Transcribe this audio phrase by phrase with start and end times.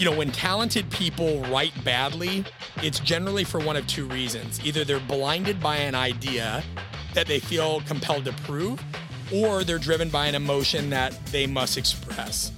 [0.00, 2.42] You know, when talented people write badly,
[2.82, 4.64] it's generally for one of two reasons.
[4.64, 6.64] Either they're blinded by an idea
[7.12, 8.82] that they feel compelled to prove,
[9.30, 12.50] or they're driven by an emotion that they must express.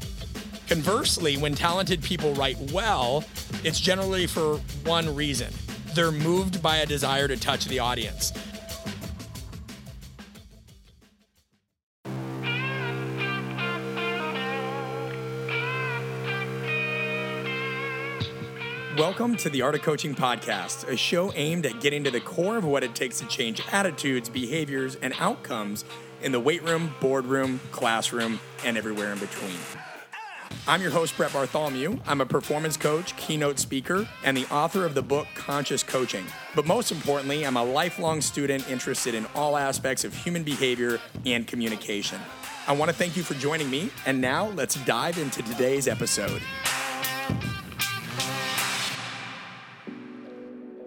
[0.69, 3.25] Conversely, when talented people write well,
[3.65, 5.53] it's generally for one reason
[5.95, 8.33] they're moved by a desire to touch the audience.
[19.13, 22.57] Welcome to the Art of Coaching Podcast, a show aimed at getting to the core
[22.57, 25.85] of what it takes to change attitudes, behaviors, and outcomes
[26.23, 29.59] in the weight room, boardroom, classroom, and everywhere in between.
[30.67, 31.99] I'm your host, Brett Bartholomew.
[32.07, 36.25] I'm a performance coach, keynote speaker, and the author of the book Conscious Coaching.
[36.55, 41.47] But most importantly, I'm a lifelong student interested in all aspects of human behavior and
[41.47, 42.19] communication.
[42.67, 46.41] I want to thank you for joining me, and now let's dive into today's episode.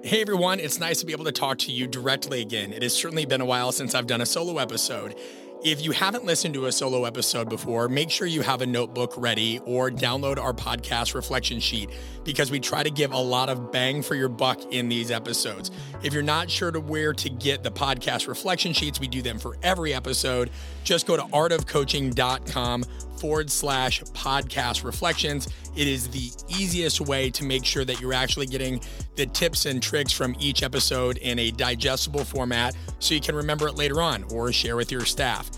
[0.06, 2.74] Hey everyone, it's nice to be able to talk to you directly again.
[2.74, 5.16] It has certainly been a while since I've done a solo episode.
[5.64, 9.16] If you haven't listened to a solo episode before, make sure you have a notebook
[9.18, 11.90] ready or download our podcast reflection sheet
[12.24, 15.72] because we try to give a lot of bang for your buck in these episodes.
[16.04, 19.40] If you're not sure to where to get the podcast reflection sheets, we do them
[19.40, 20.52] for every episode.
[20.84, 22.84] Just go to artofcoaching.com
[23.20, 25.48] forward slash podcast reflections.
[25.76, 28.82] It is the easiest way to make sure that you're actually getting
[29.16, 33.68] the tips and tricks from each episode in a digestible format so you can remember
[33.68, 35.50] it later on or share with your staff.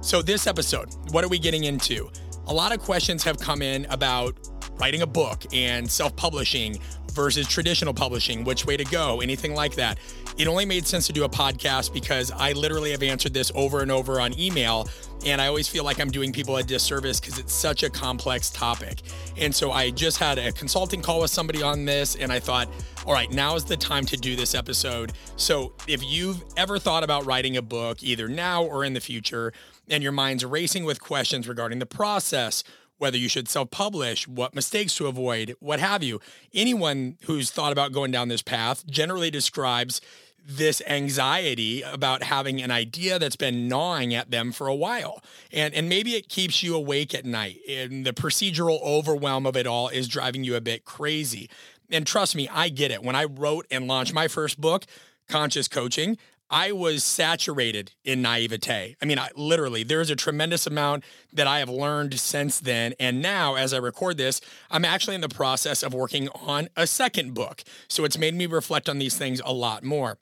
[0.00, 2.10] So, this episode, what are we getting into?
[2.48, 4.36] A lot of questions have come in about
[4.74, 6.78] writing a book and self publishing
[7.12, 9.98] versus traditional publishing, which way to go, anything like that.
[10.38, 13.80] It only made sense to do a podcast because I literally have answered this over
[13.80, 14.88] and over on email.
[15.24, 18.50] And I always feel like I'm doing people a disservice because it's such a complex
[18.50, 19.02] topic.
[19.36, 22.68] And so I just had a consulting call with somebody on this, and I thought,
[23.06, 25.12] all right, now is the time to do this episode.
[25.36, 29.52] So if you've ever thought about writing a book, either now or in the future,
[29.88, 32.64] and your mind's racing with questions regarding the process,
[33.02, 36.20] whether you should self publish, what mistakes to avoid, what have you.
[36.54, 40.00] Anyone who's thought about going down this path generally describes
[40.46, 45.20] this anxiety about having an idea that's been gnawing at them for a while.
[45.52, 47.58] And and maybe it keeps you awake at night.
[47.68, 51.50] And the procedural overwhelm of it all is driving you a bit crazy.
[51.90, 53.02] And trust me, I get it.
[53.02, 54.84] When I wrote and launched my first book,
[55.28, 56.18] Conscious Coaching,
[56.52, 58.96] I was saturated in naivete.
[59.00, 61.02] I mean, I, literally, there's a tremendous amount
[61.32, 62.92] that I have learned since then.
[63.00, 66.86] And now, as I record this, I'm actually in the process of working on a
[66.86, 67.64] second book.
[67.88, 70.18] So it's made me reflect on these things a lot more.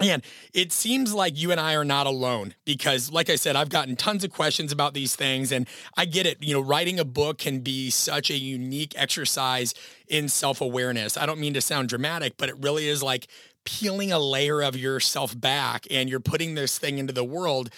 [0.00, 0.22] And
[0.54, 3.96] it seems like you and I are not alone because, like I said, I've gotten
[3.96, 5.50] tons of questions about these things.
[5.50, 5.66] And
[5.96, 6.40] I get it.
[6.40, 9.74] You know, writing a book can be such a unique exercise
[10.06, 11.16] in self awareness.
[11.16, 13.26] I don't mean to sound dramatic, but it really is like
[13.68, 17.68] peeling a layer of yourself back and you're putting this thing into the world,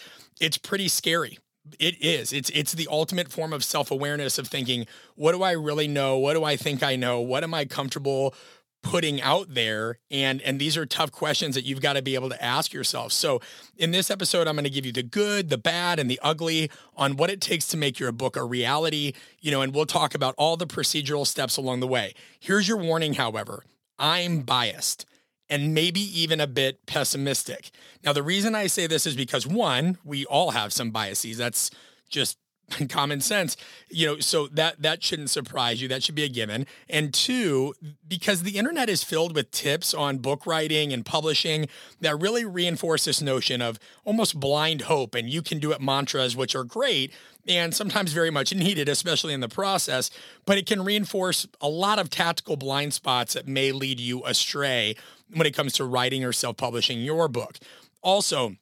[0.41, 1.39] it's pretty scary.
[1.81, 2.33] It is.
[2.33, 4.87] It's it's the ultimate form of self-awareness of thinking,
[5.17, 6.17] what do I really know?
[6.17, 7.21] What do I think I know?
[7.21, 8.35] What am I comfortable
[8.83, 12.31] putting out there and and these are tough questions that you've got to be able
[12.31, 13.13] to ask yourself.
[13.13, 13.41] So
[13.77, 16.71] in this episode I'm going to give you the good, the bad and the ugly
[16.97, 20.15] on what it takes to make your book a reality, you know, and we'll talk
[20.15, 22.15] about all the procedural steps along the way.
[22.39, 23.65] Here's your warning however.
[23.99, 25.05] I'm biased
[25.51, 27.71] and maybe even a bit pessimistic.
[28.05, 31.37] Now, the reason I say this is because one, we all have some biases.
[31.37, 31.71] That's
[32.09, 32.39] just
[32.89, 33.57] common sense
[33.89, 37.75] you know so that that shouldn't surprise you that should be a given and two
[38.07, 41.67] because the internet is filled with tips on book writing and publishing
[42.01, 46.37] that really reinforce this notion of almost blind hope and you can do it mantras
[46.37, 47.13] which are great
[47.49, 50.11] and sometimes very much needed, especially in the process,
[50.45, 54.95] but it can reinforce a lot of tactical blind spots that may lead you astray
[55.35, 57.59] when it comes to writing or self publishing your book.
[58.03, 58.57] Also,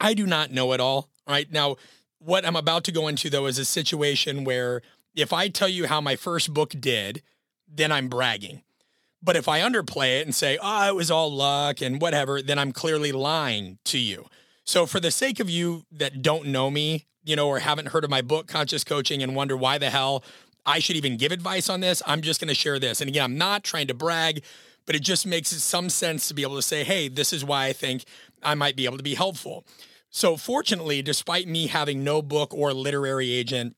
[0.00, 1.08] I do not know it all.
[1.26, 1.76] Right now,
[2.18, 4.82] what I'm about to go into though is a situation where
[5.14, 7.22] if I tell you how my first book did,
[7.68, 8.62] then I'm bragging.
[9.22, 12.58] But if I underplay it and say, oh, it was all luck and whatever, then
[12.58, 14.26] I'm clearly lying to you.
[14.64, 18.04] So, for the sake of you that don't know me, you know, or haven't heard
[18.04, 20.22] of my book, Conscious Coaching, and wonder why the hell
[20.64, 23.00] I should even give advice on this, I'm just going to share this.
[23.00, 24.44] And again, I'm not trying to brag,
[24.88, 27.66] but it just makes some sense to be able to say, hey, this is why
[27.66, 28.04] I think
[28.42, 29.66] I might be able to be helpful.
[30.08, 33.76] So, fortunately, despite me having no book or literary agent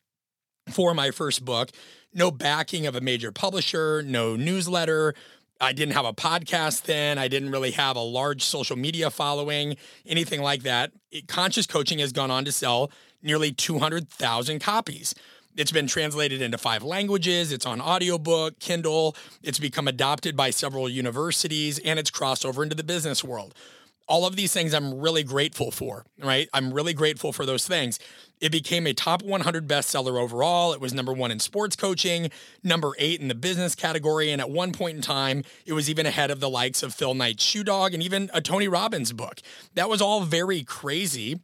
[0.71, 1.71] for my first book,
[2.15, 5.17] no backing of a major publisher, no newsletter,
[5.61, 7.19] I didn't have a podcast then.
[7.19, 10.93] I didn't really have a large social media following, anything like that.
[11.11, 15.17] It, Conscious Coaching has gone on to sell nearly 200,000 copies.
[15.61, 17.53] It's been translated into five languages.
[17.53, 19.15] It's on audiobook, Kindle.
[19.43, 23.55] It's become adopted by several universities and it's crossed over into the business world.
[24.09, 26.49] All of these things I'm really grateful for, right?
[26.55, 27.99] I'm really grateful for those things.
[28.41, 30.73] It became a top 100 bestseller overall.
[30.73, 32.31] It was number one in sports coaching,
[32.65, 34.31] number eight in the business category.
[34.31, 37.13] And at one point in time, it was even ahead of the likes of Phil
[37.13, 39.43] Knight's Shoe Dog and even a Tony Robbins book.
[39.75, 41.41] That was all very crazy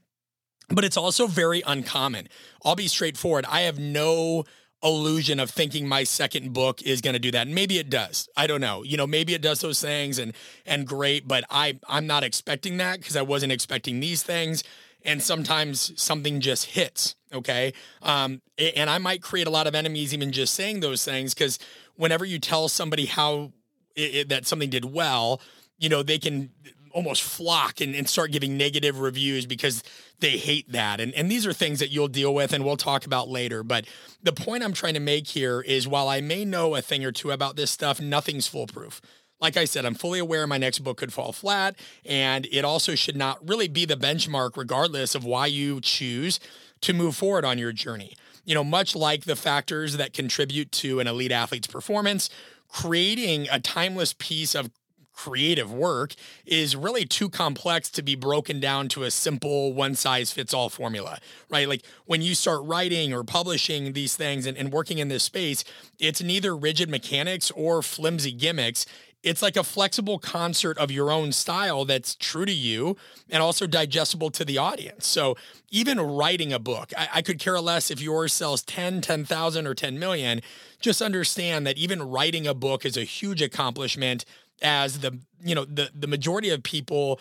[0.68, 2.28] but it's also very uncommon.
[2.64, 3.44] I'll be straightforward.
[3.48, 4.44] I have no
[4.82, 7.48] illusion of thinking my second book is going to do that.
[7.48, 8.28] maybe it does.
[8.36, 8.82] I don't know.
[8.82, 10.34] You know, maybe it does those things and
[10.64, 14.62] and great, but I I'm not expecting that because I wasn't expecting these things.
[15.04, 17.14] And sometimes something just hits.
[17.32, 17.74] Okay.
[18.02, 21.60] Um, and I might create a lot of enemies even just saying those things because
[21.94, 23.52] whenever you tell somebody how
[23.94, 25.40] it, it, that something did well,
[25.78, 26.50] you know, they can
[26.96, 29.82] almost flock and, and start giving negative reviews because
[30.20, 30.98] they hate that.
[30.98, 33.62] And, and these are things that you'll deal with and we'll talk about later.
[33.62, 33.84] But
[34.22, 37.12] the point I'm trying to make here is while I may know a thing or
[37.12, 39.02] two about this stuff, nothing's foolproof.
[39.42, 41.76] Like I said, I'm fully aware my next book could fall flat,
[42.06, 46.40] and it also should not really be the benchmark, regardless of why you choose
[46.80, 48.14] to move forward on your journey.
[48.46, 52.30] You know, much like the factors that contribute to an elite athlete's performance,
[52.68, 54.70] creating a timeless piece of
[55.16, 56.14] creative work
[56.44, 60.68] is really too complex to be broken down to a simple one size fits all
[60.68, 61.18] formula,
[61.50, 61.68] right?
[61.68, 65.64] Like when you start writing or publishing these things and, and working in this space,
[65.98, 68.86] it's neither rigid mechanics or flimsy gimmicks
[69.26, 72.96] it's like a flexible concert of your own style that's true to you
[73.28, 75.04] and also digestible to the audience.
[75.04, 75.36] So
[75.68, 79.74] even writing a book, I, I, could care less if yours sells 10, 10,000 or
[79.74, 80.42] 10 million.
[80.80, 84.24] Just understand that even writing a book is a huge accomplishment
[84.62, 87.20] as the you know the the majority of people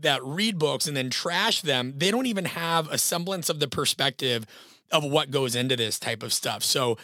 [0.00, 3.68] that read books and then trash them they don't even have a semblance of the
[3.68, 4.46] perspective
[4.92, 6.62] of what goes into this type of stuff.
[6.62, 6.98] So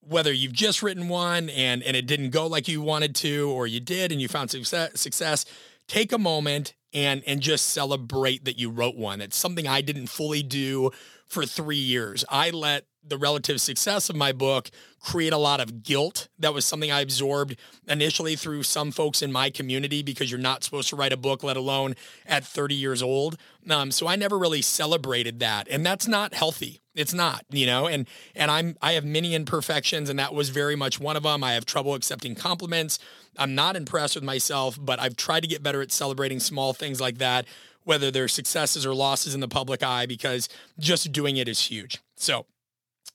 [0.00, 3.66] whether you've just written one and and it didn't go like you wanted to or
[3.66, 5.44] you did and you found success success
[5.86, 9.20] take a moment and and just celebrate that you wrote one.
[9.20, 10.90] It's something i didn't fully do
[11.26, 12.24] for 3 years.
[12.28, 14.70] I let the relative success of my book
[15.00, 16.28] create a lot of guilt.
[16.38, 17.56] That was something I absorbed
[17.86, 21.42] initially through some folks in my community because you're not supposed to write a book,
[21.42, 21.94] let alone
[22.26, 23.36] at 30 years old.
[23.68, 26.80] Um, so I never really celebrated that, and that's not healthy.
[26.94, 30.76] It's not, you know, and and I'm I have many imperfections, and that was very
[30.76, 31.42] much one of them.
[31.42, 32.98] I have trouble accepting compliments.
[33.36, 37.00] I'm not impressed with myself, but I've tried to get better at celebrating small things
[37.00, 37.46] like that,
[37.82, 40.48] whether they're successes or losses in the public eye, because
[40.78, 42.00] just doing it is huge.
[42.16, 42.46] So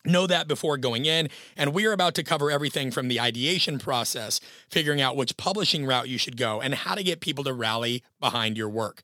[0.06, 1.30] Know that before going in.
[1.58, 5.86] And we are about to cover everything from the ideation process, figuring out which publishing
[5.86, 9.02] route you should go, and how to get people to rally behind your work.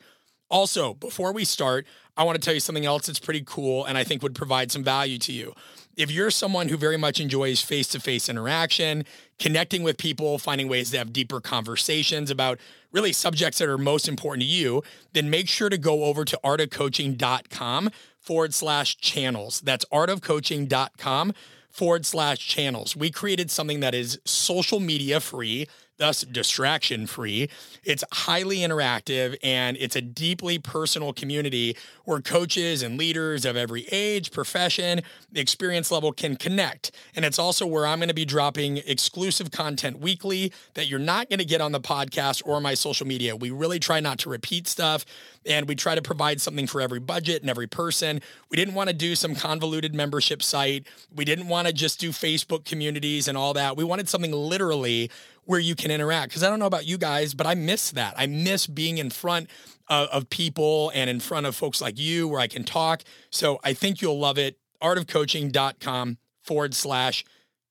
[0.49, 3.97] Also, before we start, I want to tell you something else that's pretty cool and
[3.97, 5.53] I think would provide some value to you.
[5.97, 9.05] If you're someone who very much enjoys face to face interaction,
[9.39, 12.59] connecting with people, finding ways to have deeper conversations about
[12.91, 14.83] really subjects that are most important to you,
[15.13, 17.89] then make sure to go over to artofcoaching.com
[18.25, 19.61] forward slash channels.
[19.61, 21.33] That's artofcoaching.com
[21.69, 22.95] forward slash channels.
[22.95, 25.67] We created something that is social media free
[25.97, 27.49] thus distraction free.
[27.83, 33.87] It's highly interactive and it's a deeply personal community where coaches and leaders of every
[33.91, 35.01] age, profession,
[35.33, 36.91] experience level can connect.
[37.15, 41.29] And it's also where I'm going to be dropping exclusive content weekly that you're not
[41.29, 43.35] going to get on the podcast or my social media.
[43.35, 45.05] We really try not to repeat stuff
[45.45, 48.21] and we try to provide something for every budget and every person.
[48.49, 50.87] We didn't want to do some convoluted membership site.
[51.13, 53.77] We didn't want to just do Facebook communities and all that.
[53.77, 55.11] We wanted something literally
[55.45, 56.29] where you can interact.
[56.29, 58.15] Because I don't know about you guys, but I miss that.
[58.17, 59.49] I miss being in front
[59.87, 63.03] of, of people and in front of folks like you where I can talk.
[63.29, 64.57] So I think you'll love it.
[64.81, 67.23] Artofcoaching.com forward slash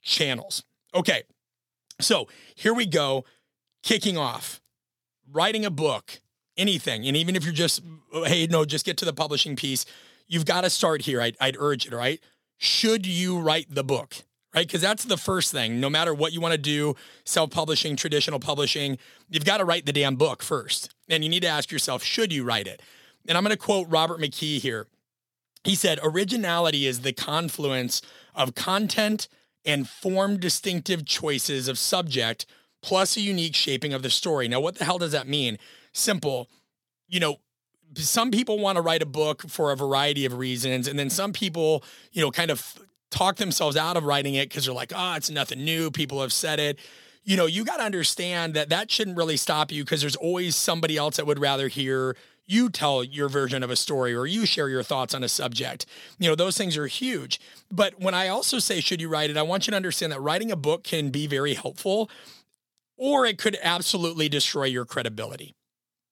[0.02, 0.64] channels.
[0.95, 1.23] Okay.
[2.00, 3.25] So here we go.
[3.83, 4.61] Kicking off,
[5.31, 6.21] writing a book,
[6.56, 7.06] anything.
[7.06, 7.82] And even if you're just,
[8.12, 9.87] hey, no, just get to the publishing piece,
[10.26, 11.20] you've got to start here.
[11.20, 12.20] I'd, I'd urge it, right?
[12.58, 14.14] Should you write the book?
[14.54, 14.66] right?
[14.66, 15.80] Because that's the first thing.
[15.80, 16.94] No matter what you want to do,
[17.25, 20.94] self publishing, traditional publishing, you've got to write the damn book first.
[21.08, 22.80] And you need to ask yourself, should you write it?
[23.26, 24.87] And I'm going to quote Robert McKee here.
[25.64, 28.02] He said, Originality is the confluence
[28.34, 29.28] of content
[29.64, 32.46] and form distinctive choices of subject
[32.82, 34.46] plus a unique shaping of the story.
[34.46, 35.58] Now, what the hell does that mean?
[35.94, 36.50] Simple.
[37.08, 37.36] You know,
[37.96, 41.32] some people want to write a book for a variety of reasons and then some
[41.32, 42.78] people you know kind of
[43.14, 45.90] talk themselves out of writing it because they're like, oh, it's nothing new.
[45.90, 46.78] People have said it.
[47.22, 50.56] You know, you got to understand that that shouldn't really stop you because there's always
[50.56, 54.44] somebody else that would rather hear you tell your version of a story or you
[54.44, 55.86] share your thoughts on a subject.
[56.18, 57.40] You know, those things are huge.
[57.70, 60.20] But when I also say, should you write it, I want you to understand that
[60.20, 62.10] writing a book can be very helpful
[62.96, 65.54] or it could absolutely destroy your credibility.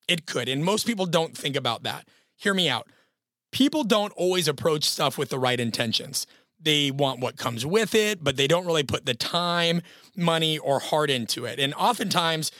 [0.07, 0.49] It could.
[0.49, 2.07] And most people don't think about that.
[2.35, 2.87] Hear me out.
[3.51, 6.25] People don't always approach stuff with the right intentions.
[6.59, 9.81] They want what comes with it, but they don't really put the time,
[10.15, 11.59] money, or heart into it.
[11.59, 12.51] And oftentimes,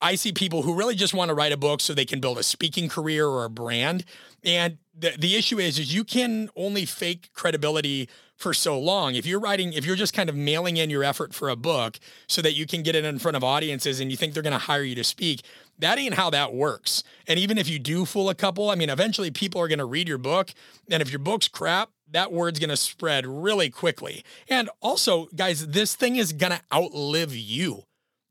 [0.00, 2.38] I see people who really just want to write a book so they can build
[2.38, 4.04] a speaking career or a brand.
[4.44, 9.14] And the, the issue is, is you can only fake credibility for so long.
[9.14, 11.98] If you're writing, if you're just kind of mailing in your effort for a book
[12.28, 14.52] so that you can get it in front of audiences and you think they're going
[14.52, 15.42] to hire you to speak,
[15.78, 17.02] that ain't how that works.
[17.26, 19.84] And even if you do fool a couple, I mean, eventually people are going to
[19.84, 20.52] read your book.
[20.90, 24.24] And if your book's crap, that word's going to spread really quickly.
[24.48, 27.84] And also, guys, this thing is going to outlive you.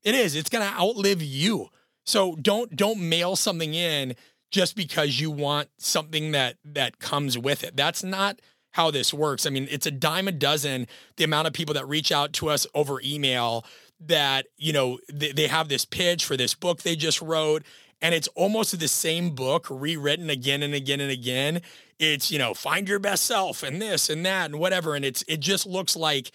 [0.03, 0.35] It is.
[0.35, 1.69] It's going to outlive you.
[2.05, 4.15] So don't don't mail something in
[4.51, 7.75] just because you want something that that comes with it.
[7.75, 8.39] That's not
[8.75, 9.45] how this works.
[9.45, 12.49] I mean, it's a dime a dozen the amount of people that reach out to
[12.49, 13.65] us over email
[14.01, 17.63] that, you know, they, they have this pitch for this book they just wrote
[18.01, 21.61] and it's almost the same book rewritten again and again and again.
[21.99, 25.23] It's, you know, find your best self and this and that and whatever and it's
[25.25, 26.33] it just looks like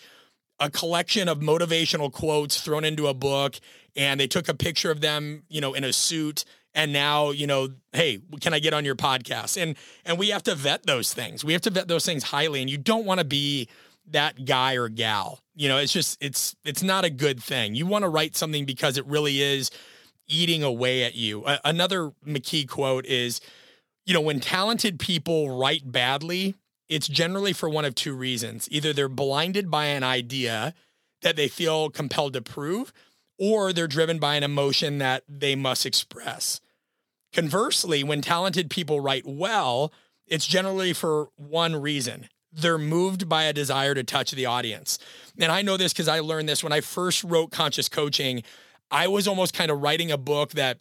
[0.59, 3.61] a collection of motivational quotes thrown into a book
[3.95, 7.47] and they took a picture of them, you know, in a suit and now, you
[7.47, 9.61] know, hey, can I get on your podcast?
[9.61, 11.45] And and we have to vet those things.
[11.45, 13.69] We have to vet those things highly and you don't want to be
[14.11, 15.41] that guy or gal.
[15.55, 17.75] You know, it's just it's it's not a good thing.
[17.75, 19.71] You want to write something because it really is
[20.29, 21.45] eating away at you.
[21.65, 23.41] Another McKee quote is,
[24.07, 26.55] you know, when talented people write badly,
[26.89, 28.69] it's generally for one of two reasons.
[28.71, 30.75] Either they're blinded by an idea
[31.23, 32.93] that they feel compelled to prove,
[33.41, 36.61] or they're driven by an emotion that they must express.
[37.33, 39.93] Conversely, when talented people write well,
[40.27, 42.29] it's generally for one reason.
[42.53, 44.99] They're moved by a desire to touch the audience.
[45.39, 48.43] And I know this because I learned this when I first wrote Conscious Coaching.
[48.91, 50.79] I was almost kind of writing a book that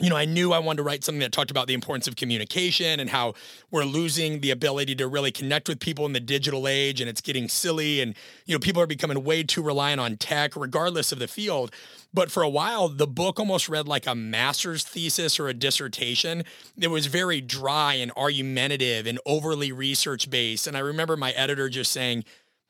[0.00, 2.16] you know, I knew I wanted to write something that talked about the importance of
[2.16, 3.34] communication and how
[3.70, 7.20] we're losing the ability to really connect with people in the digital age and it's
[7.20, 8.14] getting silly and
[8.46, 11.70] you know, people are becoming way too reliant on tech regardless of the field.
[12.12, 16.44] But for a while, the book almost read like a master's thesis or a dissertation.
[16.80, 20.66] It was very dry and argumentative and overly research based.
[20.66, 22.24] And I remember my editor just saying,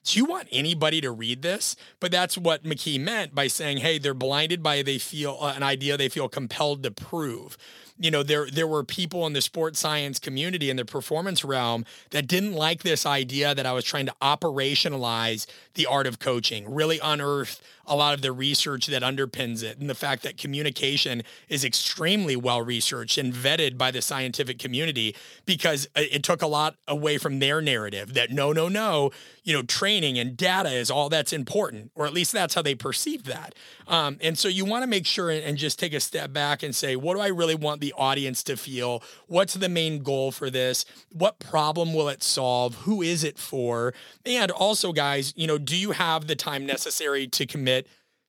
[0.05, 1.77] do you want anybody to read this?
[2.01, 5.63] But that's what McKee meant by saying, hey, they're blinded by they feel uh, an
[5.63, 7.57] idea they feel compelled to prove
[8.01, 11.85] you know there there were people in the sports science community in the performance realm
[12.11, 16.73] that didn't like this idea that I was trying to operationalize the art of coaching,
[16.73, 21.23] really unearth a lot of the research that underpins it and the fact that communication
[21.49, 26.77] is extremely well researched and vetted by the scientific community because it took a lot
[26.87, 29.11] away from their narrative that no no no,
[29.43, 32.77] you know, training and data is all that's important or at least that's how they
[32.77, 33.57] perceive that.
[33.89, 36.75] Um, and so you want to make sure and just take a step back and
[36.75, 39.03] say, what do I really want the audience to feel?
[39.27, 40.85] What's the main goal for this?
[41.13, 42.77] What problem will it solve?
[42.77, 43.93] Who is it for?
[44.25, 47.80] And also, guys, you know, do you have the time necessary to commit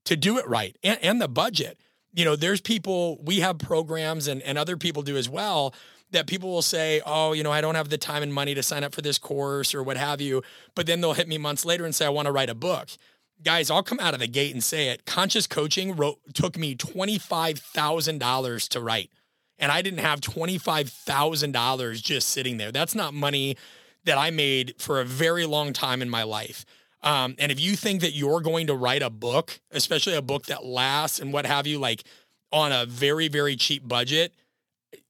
[0.05, 1.79] to do it right and, and the budget?
[2.13, 5.73] You know, there's people, we have programs and, and other people do as well
[6.11, 8.61] that people will say, oh, you know, I don't have the time and money to
[8.61, 10.43] sign up for this course or what have you.
[10.75, 12.89] But then they'll hit me months later and say, I want to write a book
[13.43, 15.05] guys, I'll come out of the gate and say it.
[15.05, 19.09] Conscious coaching wrote, took me $25,000 to write.
[19.57, 22.71] And I didn't have $25,000 just sitting there.
[22.71, 23.57] That's not money
[24.05, 26.65] that I made for a very long time in my life.
[27.03, 30.45] Um, and if you think that you're going to write a book, especially a book
[30.45, 32.03] that lasts and what have you, like
[32.51, 34.33] on a very, very cheap budget,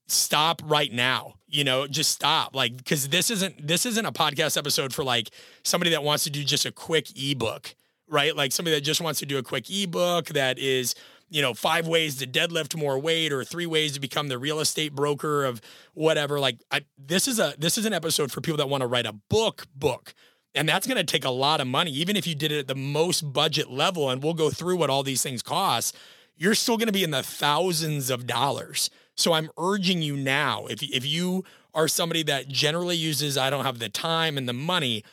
[0.07, 4.57] stop right now you know just stop like because this isn't this isn't a podcast
[4.57, 5.29] episode for like
[5.63, 7.73] somebody that wants to do just a quick ebook
[8.11, 8.35] right?
[8.35, 10.93] Like somebody that just wants to do a quick ebook that is,
[11.29, 14.59] you know, five ways to deadlift more weight or three ways to become the real
[14.59, 15.61] estate broker of
[15.93, 16.39] whatever.
[16.39, 19.05] Like I, this is a this is an episode for people that want to write
[19.05, 20.13] a book book.
[20.53, 22.67] And that's going to take a lot of money even if you did it at
[22.67, 25.95] the most budget level and we'll go through what all these things cost.
[26.35, 28.89] You're still going to be in the thousands of dollars.
[29.15, 31.43] So I'm urging you now if if you
[31.73, 35.03] are somebody that generally uses I don't have the time and the money,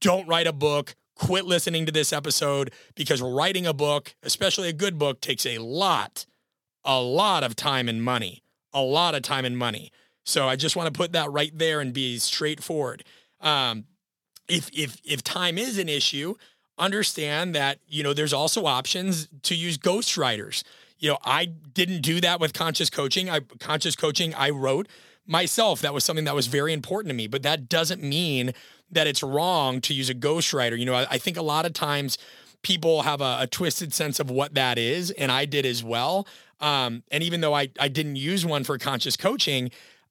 [0.00, 4.72] don't write a book quit listening to this episode because writing a book, especially a
[4.72, 6.26] good book, takes a lot,
[6.84, 9.92] a lot of time and money, a lot of time and money.
[10.24, 13.04] So I just want to put that right there and be straightforward.
[13.40, 13.84] Um,
[14.48, 16.34] if if if time is an issue,
[16.78, 20.62] understand that you know there's also options to use ghostwriters.
[20.98, 23.28] You know, I didn't do that with conscious coaching.
[23.28, 24.88] I conscious coaching I wrote
[25.26, 28.52] myself, that was something that was very important to me, but that doesn't mean
[28.90, 30.78] that it's wrong to use a ghostwriter.
[30.78, 32.18] You know, I, I think a lot of times
[32.62, 36.26] people have a, a, twisted sense of what that is, and I did as well.
[36.60, 39.70] Um, and even though I, I didn't use one for conscious coaching,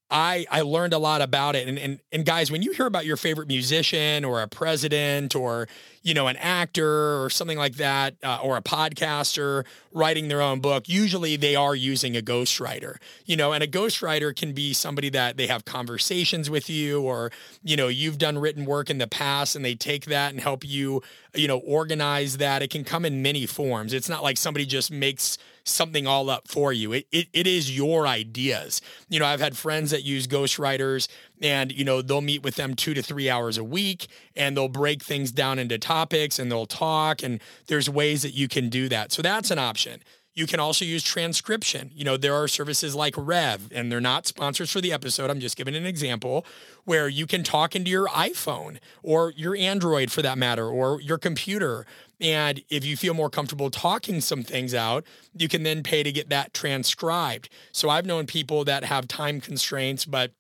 [0.10, 1.68] I I learned a lot about it.
[1.68, 5.68] And and and guys, when you hear about your favorite musician or a president or
[6.04, 10.60] you know an actor or something like that, uh, or a podcaster writing their own
[10.60, 12.98] book, usually they are using a ghostwriter.
[13.26, 17.32] You know, and a ghostwriter can be somebody that they have conversations with you, or
[17.64, 20.64] you know you've done written work in the past, and they take that and help
[20.64, 21.02] you
[21.34, 22.62] you know organize that.
[22.62, 23.94] It can come in many forms.
[23.94, 26.94] It's not like somebody just makes something all up for you.
[26.94, 28.82] It, it, it is your ideas.
[29.10, 31.08] You know, I've had friends that use ghostwriters
[31.42, 34.68] and, you know, they'll meet with them two to three hours a week and they'll
[34.68, 37.24] break things down into topics and they'll talk.
[37.24, 39.12] And there's ways that you can do that.
[39.12, 40.02] So that's an option.
[40.36, 41.92] You can also use transcription.
[41.94, 45.30] You know, there are services like Rev, and they're not sponsors for the episode.
[45.30, 46.46] I'm just giving an example
[46.86, 51.18] where you can talk into your iPhone or your Android for that matter, or your
[51.18, 51.86] computer.
[52.20, 56.12] And if you feel more comfortable talking some things out, you can then pay to
[56.12, 57.50] get that transcribed.
[57.72, 60.32] So I've known people that have time constraints, but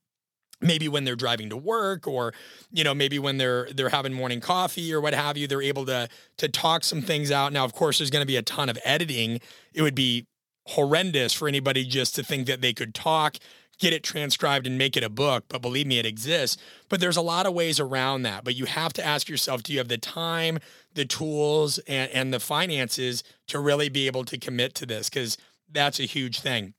[0.64, 2.34] maybe when they're driving to work or
[2.72, 5.86] you know maybe when they're they're having morning coffee or what have you they're able
[5.86, 7.54] to to talk some things out.
[7.54, 9.40] Now of course there's going to be a ton of editing.
[9.74, 10.26] It would be
[10.68, 13.38] horrendous for anybody just to think that they could talk
[13.80, 16.62] get it transcribed and make it a book but believe me it exists.
[16.90, 18.44] But there's a lot of ways around that.
[18.44, 20.60] But you have to ask yourself do you have the time
[20.94, 25.10] the tools and, and the finances to really be able to commit to this?
[25.10, 25.38] Because
[25.70, 26.76] that's a huge thing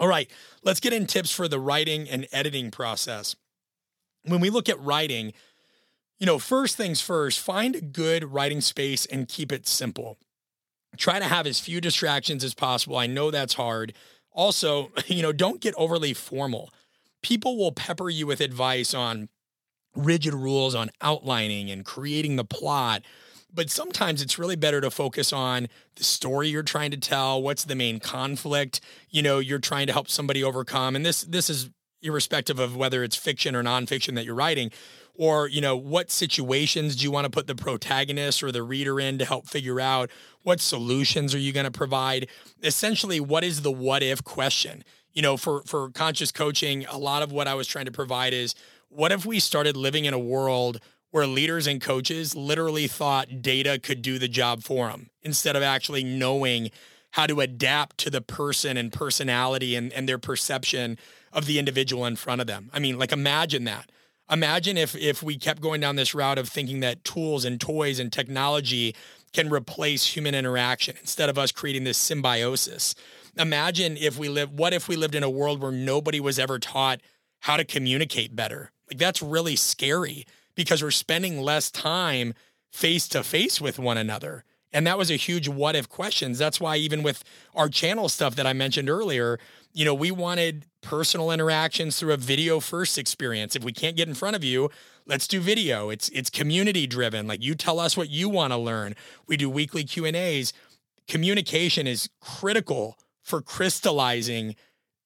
[0.00, 0.30] all right,
[0.62, 3.36] let's get in tips for the writing and editing process.
[4.24, 5.32] When we look at writing,
[6.18, 10.18] you know, first things first, find a good writing space and keep it simple.
[10.96, 12.96] Try to have as few distractions as possible.
[12.96, 13.94] I know that's hard.
[14.32, 16.70] Also, you know, don't get overly formal.
[17.22, 19.28] People will pepper you with advice on
[19.96, 23.02] rigid rules on outlining and creating the plot
[23.54, 27.64] but sometimes it's really better to focus on the story you're trying to tell what's
[27.64, 28.80] the main conflict
[29.10, 31.70] you know you're trying to help somebody overcome and this this is
[32.02, 34.70] irrespective of whether it's fiction or nonfiction that you're writing
[35.14, 39.00] or you know what situations do you want to put the protagonist or the reader
[39.00, 40.10] in to help figure out
[40.42, 42.28] what solutions are you going to provide?
[42.62, 44.84] Essentially what is the what if question?
[45.12, 48.32] You know for for conscious coaching a lot of what i was trying to provide
[48.32, 48.54] is
[48.88, 50.80] what if we started living in a world
[51.14, 55.62] where leaders and coaches literally thought data could do the job for them instead of
[55.62, 56.72] actually knowing
[57.12, 60.98] how to adapt to the person and personality and, and their perception
[61.32, 62.68] of the individual in front of them.
[62.72, 63.92] I mean, like imagine that.
[64.28, 68.00] Imagine if if we kept going down this route of thinking that tools and toys
[68.00, 68.92] and technology
[69.32, 72.96] can replace human interaction instead of us creating this symbiosis.
[73.38, 76.58] Imagine if we live what if we lived in a world where nobody was ever
[76.58, 77.00] taught
[77.42, 78.72] how to communicate better?
[78.90, 82.34] Like that's really scary because we're spending less time
[82.72, 84.44] face to face with one another.
[84.72, 86.36] And that was a huge what if questions.
[86.36, 87.22] That's why even with
[87.54, 89.38] our channel stuff that I mentioned earlier,
[89.72, 93.54] you know, we wanted personal interactions through a video first experience.
[93.54, 94.70] If we can't get in front of you,
[95.06, 95.90] let's do video.
[95.90, 97.28] It's it's community driven.
[97.28, 98.96] Like you tell us what you want to learn.
[99.28, 100.52] We do weekly Q&As.
[101.06, 104.56] Communication is critical for crystallizing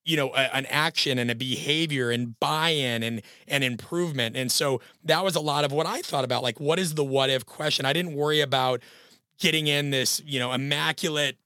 [0.09, 4.37] you know a, an action and a behavior and buy-in and and improvement.
[4.37, 7.05] And so that was a lot of what i thought about like what is the
[7.05, 7.85] what if question?
[7.85, 8.81] I didn't worry about
[9.39, 11.37] getting in this you know immaculate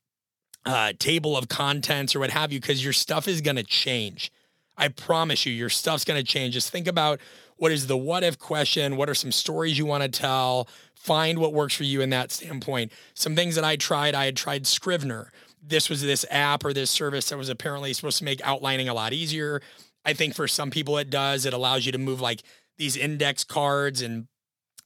[0.65, 4.31] uh, table of contents or what have you because your stuff is going to change.
[4.79, 6.55] I promise you your stuff's going to change.
[6.55, 7.19] Just think about
[7.57, 8.97] what is the what if question?
[8.97, 10.69] What are some stories you want to tell?
[10.95, 12.93] Find what works for you in that standpoint.
[13.15, 16.91] Some things that i tried i had tried scrivener this was this app or this
[16.91, 19.63] service that was apparently supposed to make outlining a lot easier.
[20.05, 21.47] I think for some people it does.
[21.47, 22.43] It allows you to move like
[22.79, 24.27] these index cards and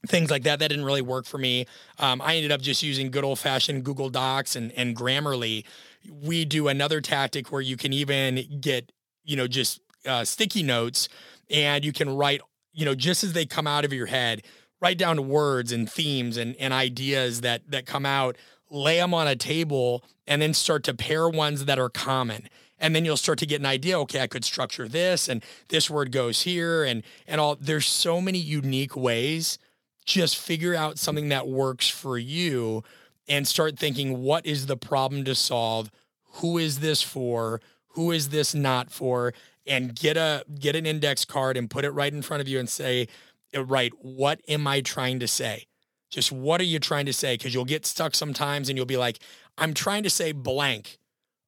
[0.06, 0.58] things like that.
[0.58, 1.66] That didn't really work for me.
[1.98, 5.64] Um, I ended up just using good old fashioned Google Docs and, and Grammarly.
[6.10, 8.92] We do another tactic where you can even get,
[9.24, 11.08] you know, just uh, sticky notes
[11.50, 12.40] and you can write,
[12.72, 14.42] you know, just as they come out of your head,
[14.80, 18.36] write down words and themes and, and ideas that that come out
[18.70, 22.48] lay them on a table, and then start to pair ones that are common.
[22.78, 23.98] And then you'll start to get an idea.
[24.00, 27.56] Okay, I could structure this, and this word goes here, and and all.
[27.58, 29.58] There's so many unique ways.
[30.04, 32.84] Just figure out something that works for you,
[33.28, 35.90] and start thinking, what is the problem to solve?
[36.34, 37.60] Who is this for?
[37.90, 39.32] Who is this not for?
[39.66, 42.58] And get a get an index card and put it right in front of you
[42.58, 43.08] and say,
[43.54, 45.66] right, what am I trying to say?
[46.10, 47.34] Just what are you trying to say?
[47.34, 49.18] Because you'll get stuck sometimes and you'll be like,
[49.58, 50.98] I'm trying to say blank.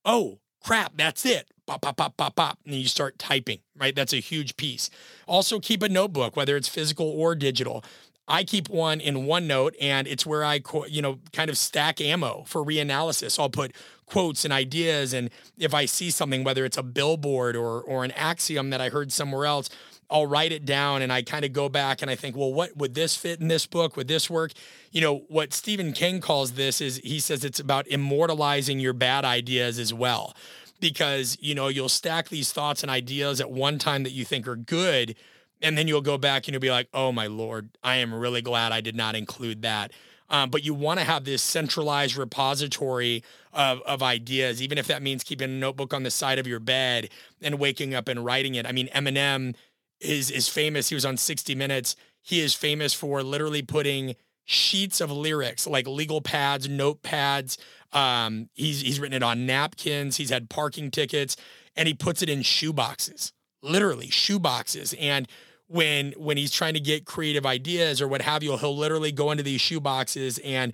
[0.05, 1.51] Oh, crap, that's it.
[1.67, 3.95] pop, pop, pop, pop, pop, and you start typing, right?
[3.95, 4.91] That's a huge piece.
[5.27, 7.85] Also, keep a notebook, whether it's physical or digital.
[8.27, 12.45] I keep one in OneNote, and it's where I, you know, kind of stack ammo
[12.47, 13.39] for reanalysis.
[13.39, 17.81] I'll put quotes and ideas, and if I see something, whether it's a billboard or
[17.81, 19.71] or an axiom that I heard somewhere else,
[20.11, 22.77] I'll write it down and I kind of go back and I think, well, what
[22.77, 23.97] would this fit in this book?
[23.97, 24.53] Would this work?
[24.91, 29.25] You know, what Stephen King calls this is he says it's about immortalizing your bad
[29.25, 30.35] ideas as well.
[30.81, 34.47] Because, you know, you'll stack these thoughts and ideas at one time that you think
[34.47, 35.17] are good.
[35.61, 38.43] And then you'll go back and you'll be like, oh my Lord, I am really
[38.43, 39.93] glad I did not include that.
[40.31, 45.03] Um, but you want to have this centralized repository of, of ideas, even if that
[45.03, 47.09] means keeping a notebook on the side of your bed
[47.41, 48.67] and waking up and writing it.
[48.67, 49.55] I mean, Eminem
[50.01, 50.89] is is famous.
[50.89, 51.97] He was on 60 Minutes.
[52.23, 57.59] He is famous for literally putting sheets of lyrics, like legal pads, notepads.
[57.93, 60.17] Um, he's he's written it on napkins.
[60.17, 61.37] He's had parking tickets,
[61.77, 63.33] and he puts it in shoe boxes,
[63.63, 64.95] literally shoe boxes.
[64.99, 65.29] And
[65.69, 69.31] when when he's trying to get creative ideas or what have you, he'll literally go
[69.31, 70.73] into these shoe boxes and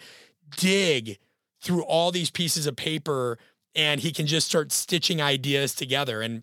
[0.57, 1.19] dig
[1.61, 3.39] through all these pieces of paper,
[3.75, 6.23] and he can just start stitching ideas together.
[6.23, 6.43] And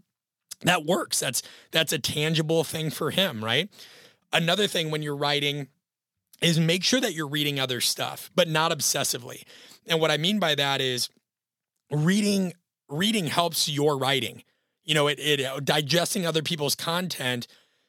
[0.63, 1.19] that works.
[1.19, 3.69] That's that's a tangible thing for him, right?
[4.33, 5.67] Another thing when you're writing
[6.41, 9.43] is make sure that you're reading other stuff, but not obsessively.
[9.87, 11.09] And what I mean by that is
[11.91, 12.53] reading
[12.89, 14.43] reading helps your writing.
[14.83, 17.47] You know, it, it uh, digesting other people's content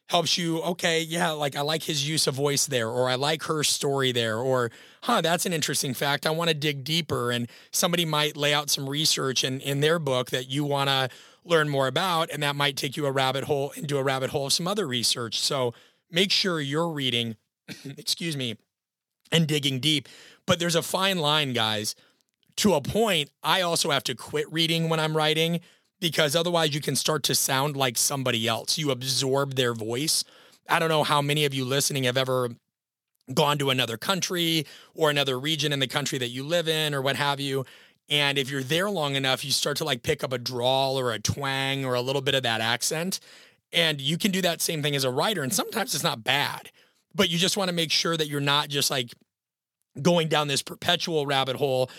[0.09, 3.43] helps you okay yeah like i like his use of voice there or i like
[3.43, 4.69] her story there or
[5.03, 8.69] huh that's an interesting fact i want to dig deeper and somebody might lay out
[8.69, 11.09] some research in, in their book that you want to
[11.45, 12.29] learn more about.
[12.31, 14.87] And that might take you a rabbit hole into a rabbit hole of some other
[14.87, 15.39] research.
[15.39, 15.73] So
[16.09, 17.35] make sure you're reading,
[17.97, 18.57] excuse me,
[19.31, 20.07] and digging deep.
[20.45, 21.95] But there's a fine line, guys.
[22.57, 25.59] To a point, I also have to quit reading when I'm writing
[25.99, 28.77] because otherwise you can start to sound like somebody else.
[28.77, 30.23] You absorb their voice.
[30.69, 32.49] I don't know how many of you listening have ever
[33.33, 37.01] gone to another country or another region in the country that you live in or
[37.01, 37.65] what have you
[38.09, 41.11] and if you're there long enough, you start to like pick up a drawl or
[41.11, 43.19] a twang or a little bit of that accent.
[43.71, 45.41] And you can do that same thing as a writer.
[45.41, 46.69] And sometimes it's not bad,
[47.15, 49.11] but you just want to make sure that you're not just like
[50.01, 51.89] going down this perpetual rabbit hole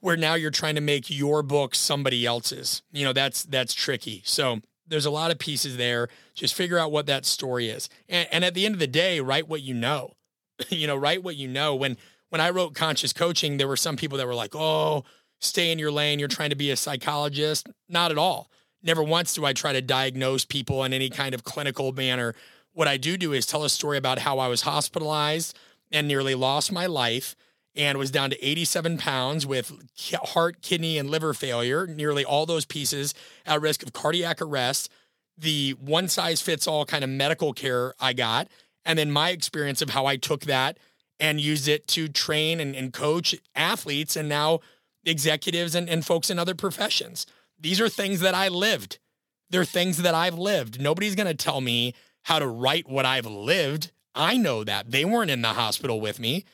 [0.00, 2.82] where now you're trying to make your book somebody else's.
[2.90, 4.22] You know, that's that's tricky.
[4.24, 6.08] So there's a lot of pieces there.
[6.34, 7.88] Just figure out what that story is.
[8.08, 10.14] And, and at the end of the day, write what you know.
[10.68, 11.74] you know, write what you know.
[11.74, 11.96] When
[12.30, 15.04] when I wrote conscious coaching, there were some people that were like, oh,
[15.40, 17.68] stay in your lane, you're trying to be a psychologist.
[17.88, 18.50] Not at all.
[18.82, 22.34] Never once do I try to diagnose people in any kind of clinical manner.
[22.72, 25.56] What I do do is tell a story about how I was hospitalized
[25.90, 27.36] and nearly lost my life
[27.76, 29.72] and was down to 87 pounds with
[30.14, 33.14] heart, kidney, and liver failure, nearly all those pieces
[33.46, 34.90] at risk of cardiac arrest.
[35.36, 38.48] The one size fits all kind of medical care I got,
[38.84, 40.78] and then my experience of how I took that
[41.18, 44.16] and used it to train and, and coach athletes.
[44.16, 44.60] And now
[45.04, 47.26] executives and, and folks in other professions.
[47.58, 48.98] These are things that I lived.
[49.50, 50.80] They're things that I've lived.
[50.80, 53.92] Nobody's going to tell me how to write what I've lived.
[54.14, 54.90] I know that.
[54.90, 56.44] They weren't in the hospital with me.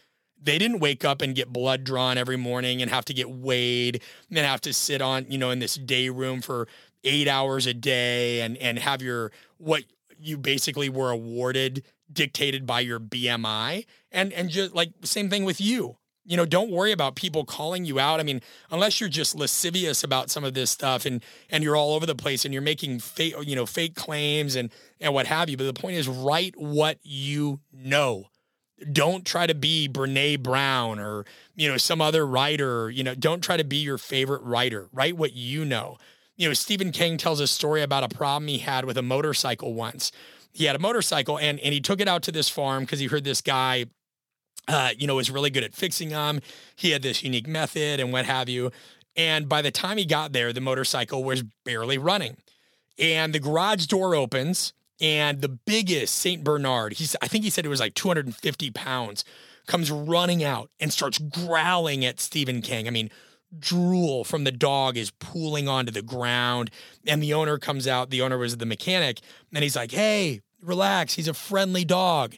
[0.42, 4.02] They didn't wake up and get blood drawn every morning and have to get weighed
[4.28, 6.68] and have to sit on, you know, in this day room for
[7.04, 9.85] eight hours a day and and have your what
[10.18, 13.87] you basically were awarded dictated by your BMI.
[14.12, 17.84] And and just like same thing with you you know, don't worry about people calling
[17.84, 18.18] you out.
[18.18, 21.94] I mean, unless you're just lascivious about some of this stuff and and you're all
[21.94, 25.48] over the place and you're making fake, you know, fake claims and and what have
[25.48, 25.56] you.
[25.56, 28.26] But the point is, write what you know.
[28.92, 32.90] Don't try to be Brene Brown or you know some other writer.
[32.90, 34.88] You know, don't try to be your favorite writer.
[34.92, 35.96] Write what you know.
[36.36, 39.72] You know, Stephen King tells a story about a problem he had with a motorcycle
[39.72, 40.12] once.
[40.52, 43.06] He had a motorcycle and and he took it out to this farm because he
[43.06, 43.86] heard this guy
[44.68, 46.40] uh, you know, was really good at fixing them.
[46.74, 48.70] He had this unique method and what have you.
[49.16, 52.37] And by the time he got there, the motorcycle was barely running.
[52.98, 56.42] And the garage door opens, and the biggest St.
[56.42, 59.24] Bernard, he's, I think he said it was like 250 pounds,
[59.66, 62.87] comes running out and starts growling at Stephen King.
[62.87, 63.11] I mean,
[63.59, 66.70] drool from the dog is pooling onto the ground.
[67.07, 69.20] And the owner comes out, the owner was the mechanic,
[69.52, 72.37] and he's like, hey, relax, he's a friendly dog.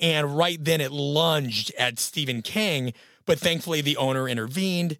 [0.00, 2.92] And right then it lunged at Stephen King.
[3.24, 4.98] But thankfully, the owner intervened,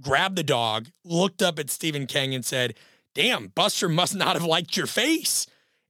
[0.00, 2.74] grabbed the dog, looked up at Stephen King, and said,
[3.14, 5.46] Damn, Buster must not have liked your face.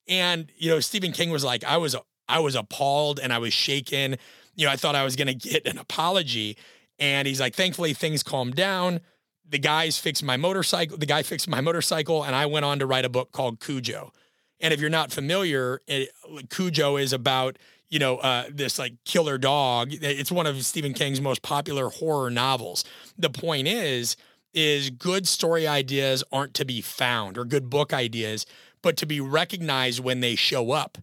[0.06, 1.96] And, you know, Stephen King was like, I was,
[2.28, 4.16] I was appalled and I was shaken.
[4.54, 6.56] You know, I thought I was going to get an apology.
[7.00, 9.00] And he's like, thankfully, things calmed down.
[9.48, 10.96] the guys fixed my motorcycle.
[10.96, 14.12] The guy fixed my motorcycle, and I went on to write a book called Cujo.
[14.60, 16.10] And if you're not familiar, it,
[16.50, 19.88] Cujo is about you know uh, this like killer dog.
[19.92, 22.84] It's one of Stephen King's most popular horror novels.
[23.18, 24.16] The point is,
[24.54, 28.46] is good story ideas aren't to be found or good book ideas,
[28.82, 30.98] but to be recognized when they show up.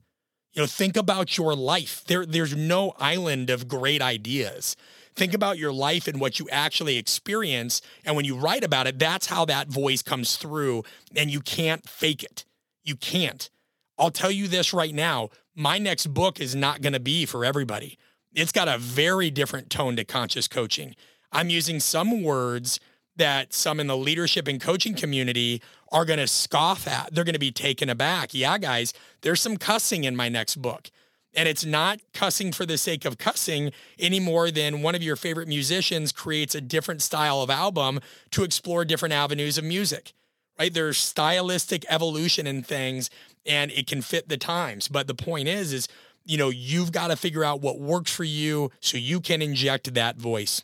[0.54, 2.04] You know, think about your life.
[2.06, 4.76] There, there's no island of great ideas.
[5.16, 7.82] Think about your life and what you actually experience.
[8.06, 10.84] And when you write about it, that's how that voice comes through.
[11.16, 12.46] And you can't fake it.
[12.84, 13.50] You can't.
[13.98, 17.46] I'll tell you this right now my next book is not going to be for
[17.46, 17.98] everybody.
[18.34, 20.96] It's got a very different tone to conscious coaching.
[21.32, 22.80] I'm using some words
[23.16, 25.62] that some in the leadership and coaching community
[25.92, 27.14] are going to scoff at.
[27.14, 28.34] They're going to be taken aback.
[28.34, 30.90] Yeah, guys, there's some cussing in my next book.
[31.36, 35.16] And it's not cussing for the sake of cussing any more than one of your
[35.16, 38.00] favorite musicians creates a different style of album
[38.32, 40.14] to explore different avenues of music,
[40.60, 40.74] right?
[40.74, 43.10] There's stylistic evolution in things
[43.46, 44.88] and it can fit the times.
[44.88, 45.88] But the point is, is,
[46.26, 49.94] you know, you've got to figure out what works for you so you can inject
[49.94, 50.64] that voice.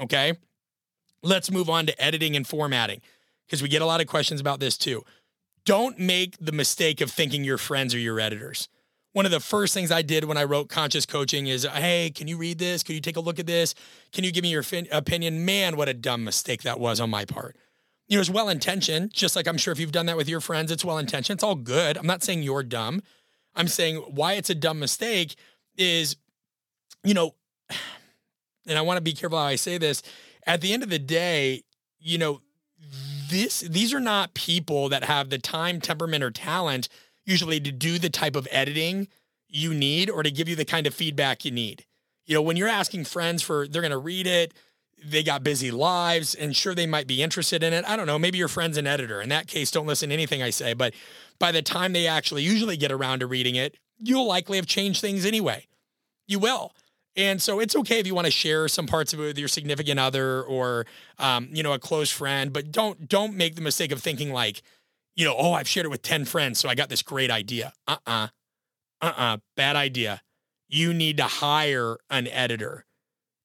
[0.00, 0.34] Okay.
[1.22, 3.00] Let's move on to editing and formatting
[3.46, 5.04] because we get a lot of questions about this too.
[5.64, 8.68] Don't make the mistake of thinking your friends are your editors.
[9.12, 12.28] One of the first things I did when I wrote Conscious Coaching is, hey, can
[12.28, 12.82] you read this?
[12.82, 13.74] Can you take a look at this?
[14.12, 15.44] Can you give me your fin- opinion?
[15.44, 17.56] Man, what a dumb mistake that was on my part.
[18.08, 20.40] You know, it's well intentioned, just like I'm sure if you've done that with your
[20.40, 21.36] friends, it's well intentioned.
[21.36, 21.96] It's all good.
[21.98, 23.02] I'm not saying you're dumb.
[23.54, 25.36] I'm saying why it's a dumb mistake
[25.76, 26.16] is,
[27.04, 27.34] you know,
[28.66, 30.02] and I want to be careful how I say this.
[30.46, 31.64] At the end of the day,
[32.00, 32.40] you know,
[33.30, 36.88] this these are not people that have the time, temperament, or talent
[37.24, 39.08] usually to do the type of editing
[39.48, 41.84] you need or to give you the kind of feedback you need.
[42.24, 44.54] You know, when you're asking friends for they're to read it,
[45.04, 47.84] they got busy lives and sure they might be interested in it.
[47.86, 49.20] I don't know, maybe your friend's an editor.
[49.20, 50.94] In that case, don't listen to anything I say, but
[51.38, 55.00] by the time they actually usually get around to reading it, you'll likely have changed
[55.00, 55.66] things anyway.
[56.26, 56.72] You will.
[57.16, 59.48] And so it's okay if you want to share some parts of it with your
[59.48, 60.86] significant other or,
[61.18, 64.62] um, you know, a close friend, but don't don't make the mistake of thinking like,
[65.16, 67.72] you know, oh, I've shared it with ten friends, so I got this great idea.
[67.88, 68.28] Uh uh-uh.
[69.02, 70.22] uh, uh uh, bad idea.
[70.68, 72.84] You need to hire an editor.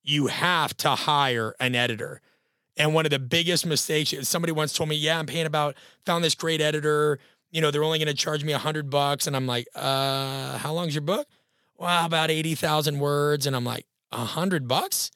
[0.03, 2.21] You have to hire an editor.
[2.75, 6.23] And one of the biggest mistakes, somebody once told me, "Yeah, I'm paying about found
[6.23, 7.19] this great editor.
[7.51, 10.57] You know, they're only going to charge me a hundred bucks." And I'm like, "Uh,
[10.57, 11.27] how long's your book?"
[11.77, 13.45] well, about 80,000 words.
[13.45, 15.11] And I'm like, a hundred bucks?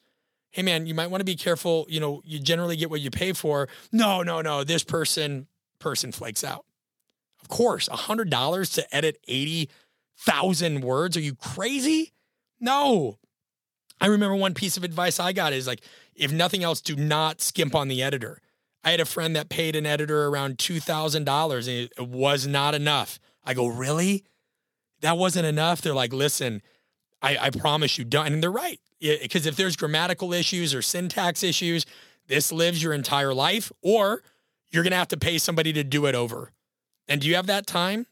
[0.52, 1.86] Hey man, you might want to be careful.
[1.88, 3.69] You know, you generally get what you pay for.
[3.91, 4.63] No, no, no.
[4.63, 5.47] This person,
[5.80, 6.65] person flakes out.
[7.41, 11.15] Of course, a hundred dollars to edit 80,000 words.
[11.15, 12.13] Are you crazy?
[12.60, 13.19] No.
[13.99, 15.81] I remember one piece of advice I got is like,
[16.15, 18.41] if nothing else, do not skimp on the editor.
[18.83, 23.19] I had a friend that paid an editor around $2,000 and it was not enough.
[23.43, 24.23] I go, really?
[25.01, 25.81] that wasn't enough.
[25.81, 26.62] They're like, listen,
[27.21, 28.27] I, I promise you don't.
[28.27, 28.79] And they're right.
[28.99, 31.86] Because if there's grammatical issues or syntax issues,
[32.27, 34.23] this lives your entire life, or
[34.71, 36.51] you're going to have to pay somebody to do it over.
[37.07, 38.07] And do you have that time?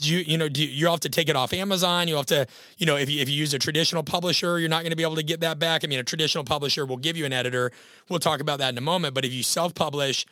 [0.00, 2.08] You, you know, you, you have to take it off Amazon.
[2.08, 2.46] You have to,
[2.78, 5.02] you know, if you, if you use a traditional publisher, you're not going to be
[5.02, 5.84] able to get that back.
[5.84, 7.70] I mean, a traditional publisher will give you an editor.
[8.08, 9.14] We'll talk about that in a moment.
[9.14, 10.26] But if you self-publish,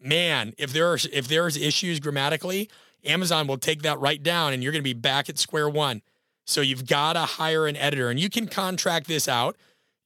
[0.00, 2.68] man, if there are if there's issues grammatically,
[3.04, 6.02] Amazon will take that right down and you're going to be back at square one.
[6.44, 9.56] So you've got to hire an editor and you can contract this out.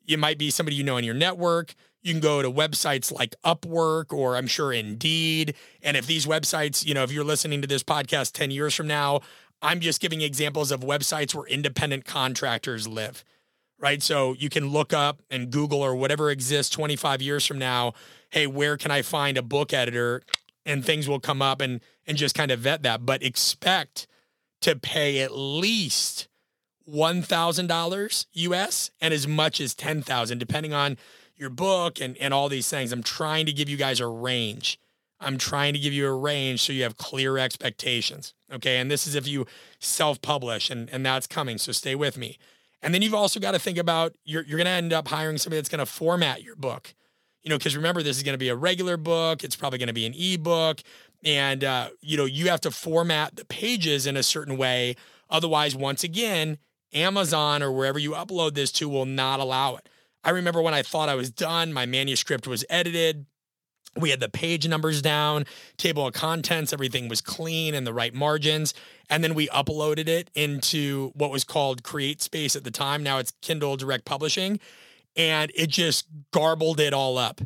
[0.07, 1.75] It might be somebody you know in your network.
[2.07, 5.57] You can go to websites like Upwork or I'm sure Indeed.
[5.83, 8.87] And if these websites, you know, if you're listening to this podcast 10 years from
[8.87, 9.23] now,
[9.61, 13.25] I'm just giving examples of websites where independent contractors live,
[13.81, 14.01] right?
[14.01, 17.95] So you can look up and Google or whatever exists 25 years from now.
[18.31, 20.23] Hey, where can I find a book editor?
[20.65, 24.07] And things will come up and and just kind of vet that, but expect
[24.61, 26.29] to pay at least
[26.89, 30.97] $1,000 US and as much as 10,000 depending on
[31.37, 32.93] your book and and all these things.
[32.93, 34.79] I'm trying to give you guys a range.
[35.19, 38.35] I'm trying to give you a range so you have clear expectations.
[38.53, 38.77] Okay?
[38.79, 39.47] And this is if you
[39.79, 42.39] self-publish and and that's coming, so stay with me.
[42.83, 45.39] And then you've also got to think about you're you're going to end up hiring
[45.39, 46.95] somebody that's going to format your book.
[47.43, 49.45] You know, because remember, this is going to be a regular book.
[49.45, 50.83] It's probably going to be an ebook
[51.25, 54.97] and uh, you know you have to format the pages in a certain way
[55.29, 56.59] otherwise once again
[56.93, 59.89] amazon or wherever you upload this to will not allow it
[60.27, 63.27] i remember when i thought i was done my manuscript was edited.
[63.99, 65.47] We had the page numbers down
[65.79, 68.75] table of contents everything was clean and the right margins.
[69.09, 73.03] And then we uploaded it into what was called CreateSpace at the time.
[73.03, 74.61] Now it's kindle direct publishing.
[75.17, 77.41] And it just garbled it all up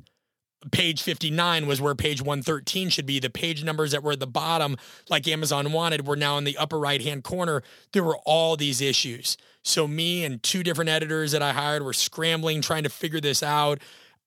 [0.71, 3.19] page 59 was where page 113 should be.
[3.19, 4.77] The page numbers that were at the bottom,
[5.09, 7.63] like Amazon wanted, were now in the upper right hand corner.
[7.93, 9.37] There were all these issues.
[9.63, 13.43] So me and two different editors that I hired were scrambling trying to figure this
[13.43, 13.81] out.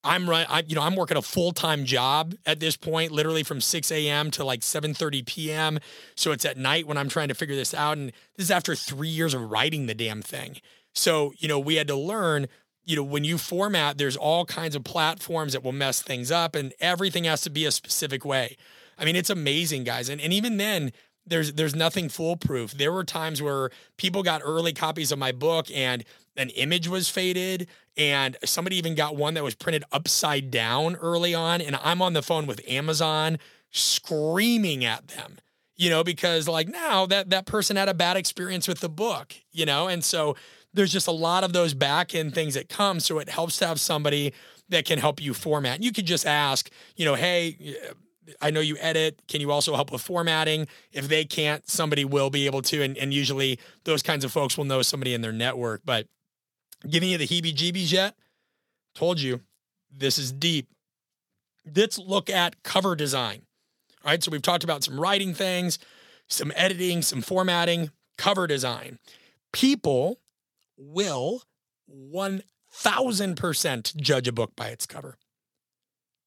[0.04, 0.46] I'm right.
[0.50, 3.91] I, you know, I'm working a full time job at this point, literally from 6
[3.91, 4.32] a.m.
[4.32, 5.80] to like 7:30 p.m.
[6.15, 8.76] So it's at night when I'm trying to figure this out, and this is after
[8.76, 10.58] three years of writing the damn thing.
[10.93, 12.48] So you know, we had to learn.
[12.86, 16.56] You know, when you format, there's all kinds of platforms that will mess things up,
[16.56, 18.58] and everything has to be a specific way.
[18.98, 20.91] I mean, it's amazing, guys, and and even then,
[21.26, 22.74] there's there's nothing foolproof.
[22.74, 26.04] There were times where people got early copies of my book and
[26.36, 31.34] an image was faded and somebody even got one that was printed upside down early
[31.34, 33.38] on and I'm on the phone with Amazon
[33.72, 35.38] screaming at them
[35.76, 39.36] you know because like now that that person had a bad experience with the book
[39.52, 40.36] you know and so
[40.74, 43.68] there's just a lot of those back end things that come so it helps to
[43.68, 44.34] have somebody
[44.70, 47.76] that can help you format you could just ask you know hey
[48.40, 49.22] I know you edit.
[49.28, 50.70] Can you also help with formatting?
[50.94, 52.82] If they can't, somebody will be able to.
[52.82, 55.82] And, and usually those kinds of folks will know somebody in their network.
[55.84, 56.08] But
[56.90, 58.16] Giving you the heebie jeebies yet?
[58.94, 59.42] Told you,
[59.92, 60.68] this is deep.
[61.76, 63.44] Let's look at cover design.
[64.04, 65.80] All right, so we've talked about some writing things,
[66.28, 69.00] some editing, some formatting, cover design.
[69.54, 70.20] People
[70.91, 71.43] will
[71.91, 75.17] 1000% judge a book by its cover.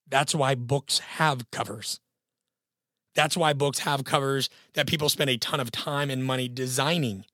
[0.08, 2.00] That's why books have covers.
[3.14, 7.24] That's why books have covers that people spend a ton of time and money designing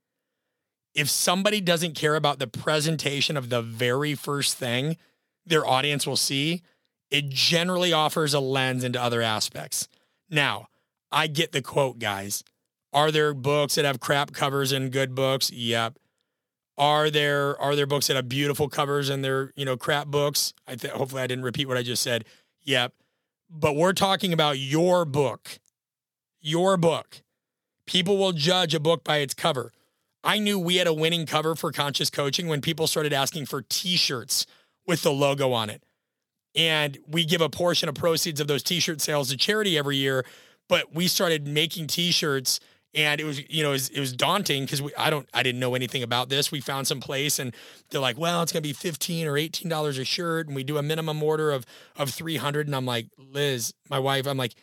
[0.95, 4.97] if somebody doesn't care about the presentation of the very first thing
[5.45, 6.63] their audience will see,
[7.11, 9.89] it generally offers a lens into other aspects.
[10.31, 10.69] Now,
[11.11, 12.45] I get the quote, guys.
[12.93, 15.51] Are there books that have crap covers and good books?
[15.51, 15.99] Yep.
[16.79, 20.55] Are there are there books that have beautiful covers and they're you know crap books?
[20.67, 22.25] I th- hopefully I didn't repeat what I just said.
[22.63, 22.95] Yep.
[23.51, 25.59] But we're talking about your book.
[26.41, 27.23] Your book.
[27.87, 29.73] People will judge a book by its cover.
[30.25, 33.63] I knew we had a winning cover for conscious coaching when people started asking for
[33.63, 34.47] t-shirts
[34.87, 35.83] with the logo on it.
[36.55, 40.25] And we give a portion of proceeds of those t-shirt sales to charity every year,
[40.69, 42.61] but we started making t-shirts
[42.95, 45.61] and it was you know it was, it was daunting because I don't I didn't
[45.61, 46.51] know anything about this.
[46.53, 47.55] We found some place and
[47.91, 50.79] they're like, well, it's gonna be fifteen or eighteen dollars a shirt, and we do
[50.79, 51.65] a minimum order of
[51.97, 52.67] of three hundred.
[52.67, 54.55] And I'm like, Liz, my wife, I'm like,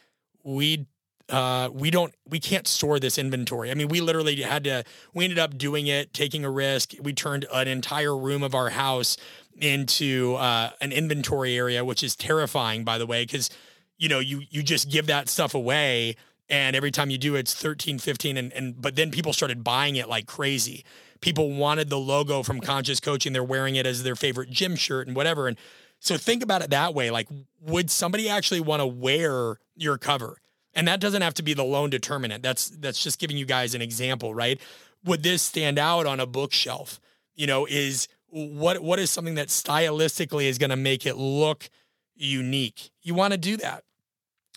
[0.44, 0.88] we
[1.30, 3.72] uh, we don't we can't store this inventory.
[3.72, 6.94] I mean, we literally had to we ended up doing it, taking a risk.
[7.02, 9.18] We turned an entire room of our house
[9.58, 13.50] into uh, an inventory area, which is terrifying, by the way, because
[13.98, 16.16] you know, you you just give that stuff away
[16.50, 19.96] and every time you do it's 13 15 and, and but then people started buying
[19.96, 20.84] it like crazy
[21.22, 25.08] people wanted the logo from conscious coaching they're wearing it as their favorite gym shirt
[25.08, 25.58] and whatever and
[26.00, 27.28] so think about it that way like
[27.62, 30.38] would somebody actually want to wear your cover
[30.74, 32.44] and that doesn't have to be the lone determinant.
[32.44, 34.60] That's that's just giving you guys an example, right?
[35.06, 37.00] Would this stand out on a bookshelf?
[37.36, 41.70] You know, is what what is something that stylistically is going to make it look
[42.16, 42.92] unique?
[43.02, 43.84] You want to do that.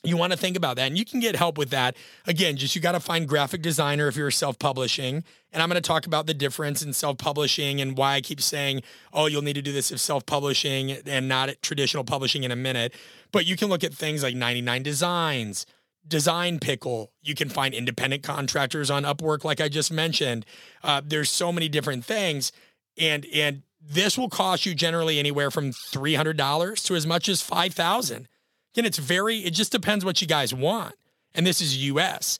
[0.04, 0.88] You want to think about that.
[0.88, 1.96] And you can get help with that.
[2.26, 5.22] Again, just you got to find graphic designer if you're self-publishing.
[5.52, 8.82] And I'm going to talk about the difference in self-publishing and why I keep saying,
[9.12, 12.94] "Oh, you'll need to do this if self-publishing and not traditional publishing in a minute."
[13.30, 15.66] But you can look at things like 99 Designs,
[16.06, 17.12] Design Pickle.
[17.22, 20.44] You can find independent contractors on Upwork, like I just mentioned.
[20.82, 22.50] Uh, there's so many different things,
[22.98, 27.28] and and this will cost you generally anywhere from three hundred dollars to as much
[27.28, 28.26] as five thousand.
[28.74, 29.38] Again, it's very.
[29.38, 30.94] It just depends what you guys want,
[31.34, 32.38] and this is U.S.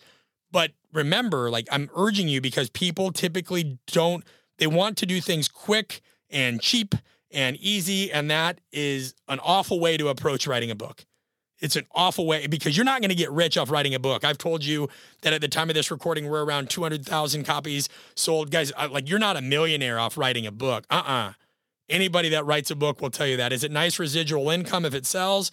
[0.51, 4.25] But remember, like I'm urging you because people typically don't.
[4.59, 6.95] They want to do things quick and cheap
[7.31, 11.05] and easy, and that is an awful way to approach writing a book
[11.63, 14.25] it's an awful way because you're not going to get rich off writing a book.
[14.25, 14.89] I've told you
[15.23, 18.51] that at the time of this recording, we're around 200,000 copies sold.
[18.51, 20.85] Guys, like you're not a millionaire off writing a book.
[20.91, 21.13] Uh uh-uh.
[21.13, 21.33] uh
[21.89, 23.53] Anybody that writes a book will tell you that.
[23.53, 25.51] Is it nice residual income if it sells?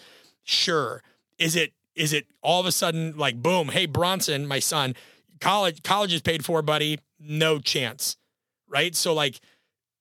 [0.50, 1.04] Sure.
[1.38, 4.96] Is it is it all of a sudden like boom, hey Bronson, my son,
[5.40, 6.98] college college is paid for, buddy?
[7.20, 8.18] No chance.
[8.68, 8.96] Right?
[8.96, 9.42] So like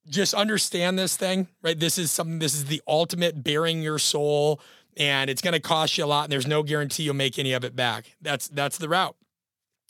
[0.08, 1.78] just understand this thing, right?
[1.78, 4.58] This is something this is the ultimate bearing your soul
[4.96, 7.52] and it's going to cost you a lot and there's no guarantee you'll make any
[7.52, 8.16] of it back.
[8.22, 9.16] That's that's the route.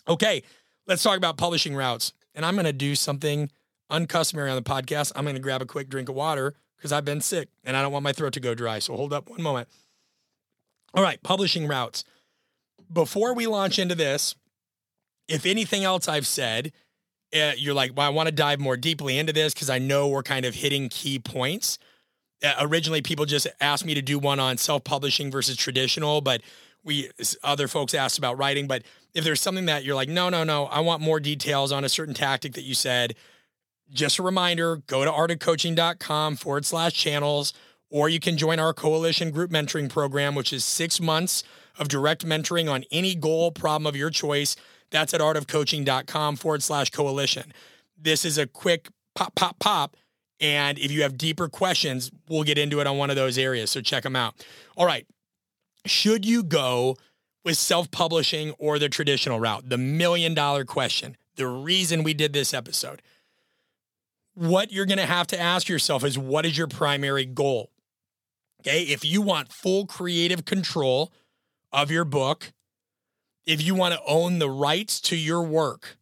[0.09, 0.43] Okay,
[0.89, 2.13] let's talk about publishing routes.
[2.35, 3.49] And I'm going to do something
[3.91, 5.13] uncustomary on the podcast.
[5.15, 7.83] I'm going to grab a quick drink of water because I've been sick and I
[7.83, 8.81] don't want my throat to go dry.
[8.81, 9.69] So hold up one moment.
[10.95, 12.05] All right, publishing routes.
[12.93, 14.35] Before we launch into this,
[15.29, 16.73] if anything else I've said,
[17.35, 20.09] uh, you're like, well, I want to dive more deeply into this because I know
[20.09, 21.79] we're kind of hitting key points
[22.45, 26.43] Uh, originally, people just asked me to do one on self publishing versus traditional, but
[26.85, 27.11] we
[27.43, 28.67] other folks asked about writing.
[28.69, 28.85] But
[29.15, 31.89] if there's something that you're like, no, no, no, I want more details on a
[31.89, 33.17] certain tactic that you said,
[33.93, 37.53] just a reminder go to artofcoaching.com forward slash channels,
[37.91, 41.43] or you can join our coalition group mentoring program, which is six months
[41.79, 44.57] of direct mentoring on any goal problem of your choice.
[44.91, 47.53] That's at artofcoaching.com forward slash coalition.
[47.97, 49.97] This is a quick pop, pop, pop.
[50.41, 53.71] And if you have deeper questions, we'll get into it on one of those areas.
[53.71, 54.35] So check them out.
[54.77, 55.07] All right.
[55.85, 56.97] Should you go
[57.45, 59.69] with self publishing or the traditional route?
[59.69, 63.03] The million dollar question, the reason we did this episode.
[64.35, 67.71] What you're going to have to ask yourself is what is your primary goal?
[68.69, 68.83] Okay.
[68.83, 71.11] If you want full creative control
[71.73, 72.53] of your book,
[73.47, 75.97] if you want to own the rights to your work,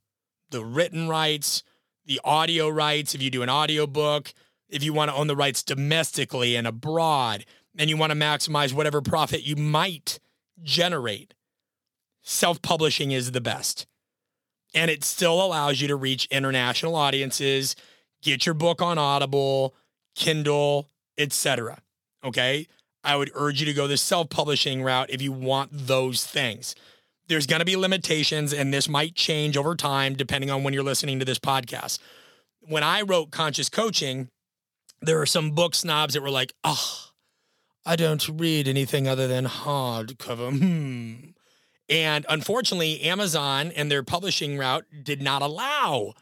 [0.51, 1.62] the written rights,
[2.07, 4.35] the audio rights, if you do an audio book,
[4.69, 7.45] if you want to own the rights domestically and abroad,
[7.79, 10.19] and you want to maximize whatever profit you might
[10.61, 11.35] generate,
[12.23, 13.87] self publishing is the best.
[14.75, 17.77] And it still allows you to reach international audiences,
[18.23, 19.73] get your book on Audible,
[20.17, 21.81] Kindle, etc.
[22.27, 22.66] Okay?
[23.05, 26.74] I would urge you to go the self-publishing route if you want those things.
[27.29, 30.83] There's going to be limitations and this might change over time depending on when you're
[30.83, 31.99] listening to this podcast.
[32.61, 34.29] When I wrote Conscious Coaching,
[35.01, 37.07] there are some book snobs that were like, "Oh,
[37.87, 40.59] I don't read anything other than hardcover.
[40.59, 41.31] Hmm.
[41.89, 46.14] And unfortunately, Amazon and their publishing route did not allow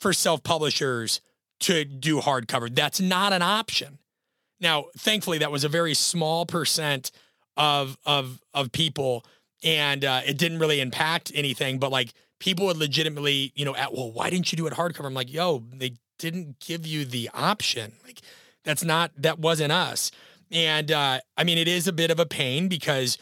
[0.00, 1.20] for self publishers
[1.60, 2.74] to do hardcover.
[2.74, 3.98] That's not an option.
[4.60, 7.10] Now, thankfully, that was a very small percent
[7.56, 9.24] of of of people,
[9.62, 11.78] and uh, it didn't really impact anything.
[11.78, 15.06] But like people would legitimately, you know, at well, why didn't you do it hardcover?
[15.06, 17.94] I'm like, yo, they didn't give you the option.
[18.04, 18.20] Like
[18.64, 20.10] that's not that wasn't us.
[20.50, 23.18] And uh, I mean, it is a bit of a pain because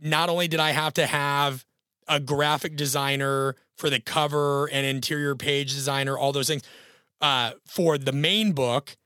[0.00, 1.64] not only did I have to have
[2.08, 6.62] a graphic designer for the cover and interior page designer, all those things
[7.20, 8.96] uh, for the main book,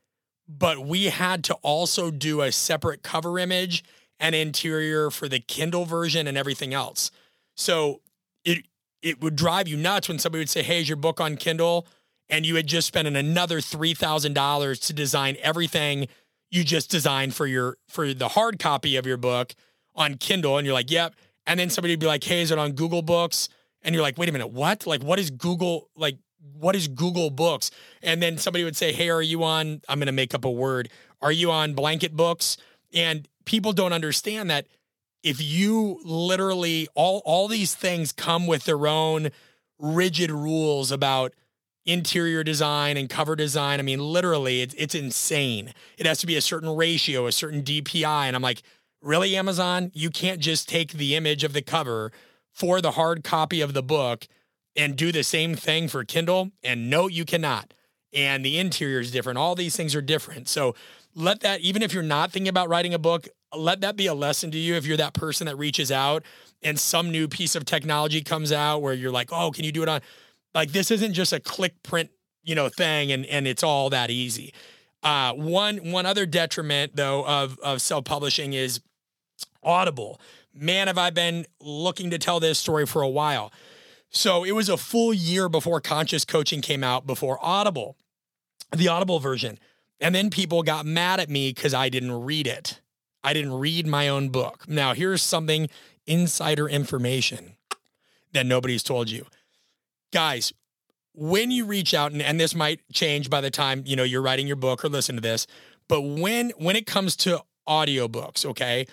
[0.48, 3.84] but we had to also do a separate cover image
[4.18, 7.10] and interior for the Kindle version and everything else.
[7.54, 8.00] So
[8.44, 8.66] it
[9.02, 11.86] it would drive you nuts when somebody would say, "Hey, is your book on Kindle?"
[12.28, 16.08] and you had just spent another three thousand dollars to design everything
[16.50, 19.54] you just designed for your for the hard copy of your book
[19.94, 21.14] on Kindle, and you're like, "Yep."
[21.46, 23.48] And then somebody would be like, "Hey, is it on Google Books?"
[23.82, 24.86] And you're like, "Wait a minute, what?
[24.86, 26.18] Like, what is Google like?"
[26.54, 27.70] What is Google Books?
[28.02, 29.82] And then somebody would say, Hey, are you on?
[29.88, 30.88] I'm going to make up a word.
[31.20, 32.56] Are you on Blanket Books?
[32.94, 34.66] And people don't understand that
[35.22, 39.30] if you literally all all these things come with their own
[39.78, 41.32] rigid rules about
[41.86, 43.78] interior design and cover design.
[43.78, 45.72] I mean, literally, it's, it's insane.
[45.96, 48.04] It has to be a certain ratio, a certain DPI.
[48.04, 48.62] And I'm like,
[49.00, 49.92] really, Amazon?
[49.94, 52.10] You can't just take the image of the cover
[52.52, 54.26] for the hard copy of the book
[54.76, 56.50] and do the same thing for Kindle?
[56.62, 57.72] And no, you cannot.
[58.12, 59.38] And the interior is different.
[59.38, 60.48] All these things are different.
[60.48, 60.74] So
[61.14, 64.14] let that, even if you're not thinking about writing a book, let that be a
[64.14, 66.22] lesson to you if you're that person that reaches out
[66.62, 69.82] and some new piece of technology comes out where you're like, oh, can you do
[69.82, 70.00] it on?
[70.54, 72.10] Like this isn't just a click print,
[72.42, 74.52] you know, thing and and it's all that easy.
[75.02, 78.80] Uh, one one other detriment though of of self-publishing is
[79.62, 80.20] Audible.
[80.54, 83.52] Man, have I been looking to tell this story for a while.
[84.10, 87.96] So it was a full year before Conscious Coaching came out, before Audible,
[88.74, 89.58] the Audible version.
[90.00, 92.80] And then people got mad at me because I didn't read it.
[93.24, 94.68] I didn't read my own book.
[94.68, 95.68] Now, here's something
[96.06, 97.56] insider information
[98.32, 99.26] that nobody's told you
[100.16, 100.52] guys,
[101.14, 104.22] when you reach out, and, and this might change by the time you know you're
[104.22, 105.46] writing your book or listen to this,
[105.88, 108.86] but when when it comes to audiobooks, okay,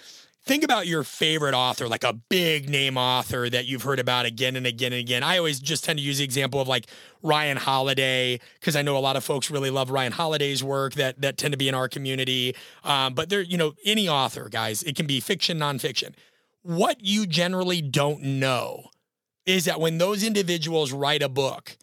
[0.45, 4.55] think about your favorite author, like a big name author that you've heard about again
[4.55, 5.23] and again and again.
[5.23, 6.87] I always just tend to use the example of like
[7.21, 11.21] Ryan Holiday because I know a lot of folks really love Ryan Holiday's work that
[11.21, 12.55] that tend to be in our community.
[12.83, 16.13] Um, but there, you know, any author, guys, it can be fiction, nonfiction.
[16.61, 18.89] What you generally don't know
[19.45, 21.77] is that when those individuals write a book,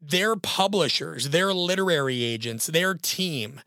[0.00, 3.60] their publishers, their literary agents, their team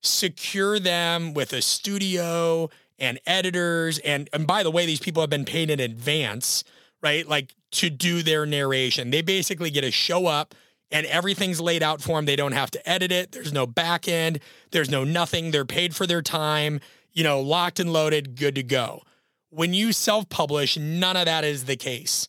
[0.00, 2.68] secure them with a studio
[3.02, 3.98] and editors.
[3.98, 6.64] And, and by the way, these people have been paid in advance,
[7.02, 7.28] right?
[7.28, 9.10] Like to do their narration.
[9.10, 10.54] They basically get to show up
[10.90, 12.24] and everything's laid out for them.
[12.24, 13.32] They don't have to edit it.
[13.32, 14.40] There's no back end.
[14.70, 15.50] There's no nothing.
[15.50, 16.80] They're paid for their time,
[17.12, 19.02] you know, locked and loaded, good to go.
[19.50, 22.28] When you self publish, none of that is the case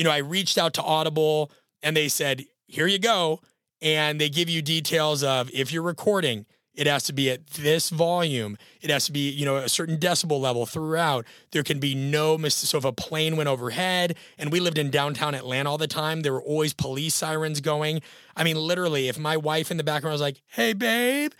[0.00, 1.50] you know, I reached out to Audible
[1.82, 3.40] and they said, here you go.
[3.82, 7.90] And they give you details of if you're recording, It has to be at this
[7.90, 8.56] volume.
[8.80, 11.26] It has to be, you know, a certain decibel level throughout.
[11.50, 14.90] There can be no mis- so if a plane went overhead and we lived in
[14.90, 18.02] downtown Atlanta all the time, there were always police sirens going.
[18.36, 21.32] I mean, literally, if my wife in the background was like, "Hey, babe,"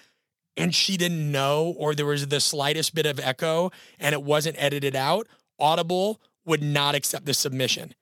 [0.56, 4.60] and she didn't know, or there was the slightest bit of echo and it wasn't
[4.60, 5.28] edited out,
[5.58, 7.94] Audible would not accept the submission.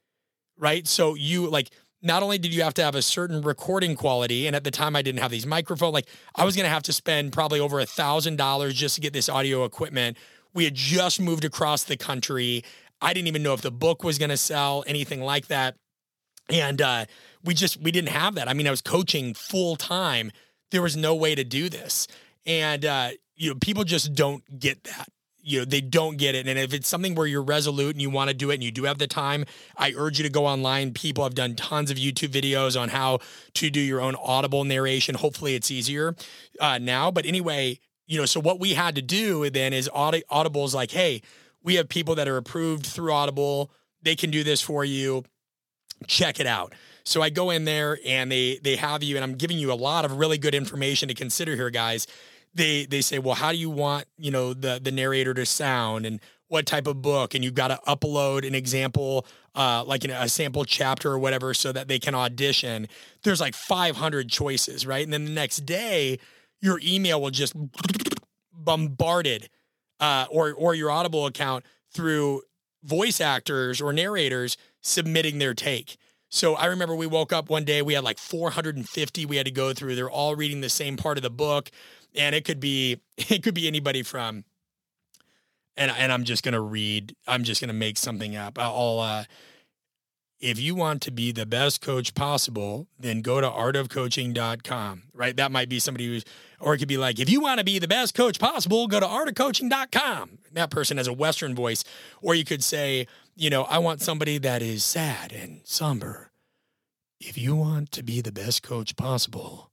[0.57, 0.89] Right?
[0.89, 1.71] So you like
[2.03, 4.95] not only did you have to have a certain recording quality, and at the time
[4.95, 7.87] I didn't have these microphones, like I was gonna have to spend probably over a
[7.87, 10.17] thousand dollars just to get this audio equipment.
[10.55, 12.65] We had just moved across the country.
[13.01, 15.77] I didn't even know if the book was gonna sell, anything like that.
[16.49, 17.05] And uh,
[17.45, 18.49] we just we didn't have that.
[18.49, 20.31] I mean, I was coaching full time.
[20.71, 22.07] There was no way to do this.
[22.47, 25.09] And uh, you know, people just don't get that
[25.49, 26.47] you know they don't get it.
[26.47, 28.71] And if it's something where you're resolute and you want to do it and you
[28.71, 29.45] do have the time
[29.77, 30.93] i urge you to go online.
[30.93, 33.21] People have done tons of youtube videos on how
[33.55, 35.15] to do your own audible narration.
[35.15, 36.15] Hopefully it's easier
[36.61, 37.11] uh, now.
[37.11, 40.91] But anyway you know so what we had to do then is Audi- audible's like
[40.91, 41.23] hey
[41.63, 43.73] we have people that are approved through audible.
[44.03, 45.25] They can do this for you.
[46.07, 46.75] Check it out.
[47.05, 49.75] So i go in there and they they have you and i'm giving you a
[49.75, 52.07] lot of really good information to consider here guys
[52.55, 56.07] they they say, well, how do you want you know the the narrator to sound
[56.07, 60.29] and what type of book, and you've got to upload an example, uh, like a
[60.29, 62.89] sample chapter or whatever, so that they can audition.
[63.23, 65.05] There's like 500 choices, right?
[65.05, 66.19] And then the next day,
[66.61, 67.55] your email will just
[68.53, 69.51] bombarded,
[70.01, 72.43] uh, or or your Audible account through
[72.83, 75.97] voice actors or narrators submitting their take.
[76.31, 79.53] So I remember we woke up one day, we had like 450 we had to
[79.53, 79.95] go through.
[79.95, 81.71] They're all reading the same part of the book
[82.17, 84.45] and it could be it could be anybody from
[85.77, 87.15] and and I'm just gonna read.
[87.27, 88.59] I'm just gonna make something up.
[88.59, 89.25] I'll uh,
[90.41, 95.03] if you want to be the best coach possible, then go to artofcoaching.com.
[95.13, 95.37] Right?
[95.37, 96.25] That might be somebody who's
[96.61, 99.01] or it could be like, if you want to be the best coach possible, go
[99.01, 100.39] to artofcoaching.com.
[100.53, 101.85] That person has a Western voice.
[102.21, 103.07] Or you could say,
[103.37, 106.33] you know, I want somebody that is sad and somber.
[107.21, 109.68] If you want to be the best coach possible,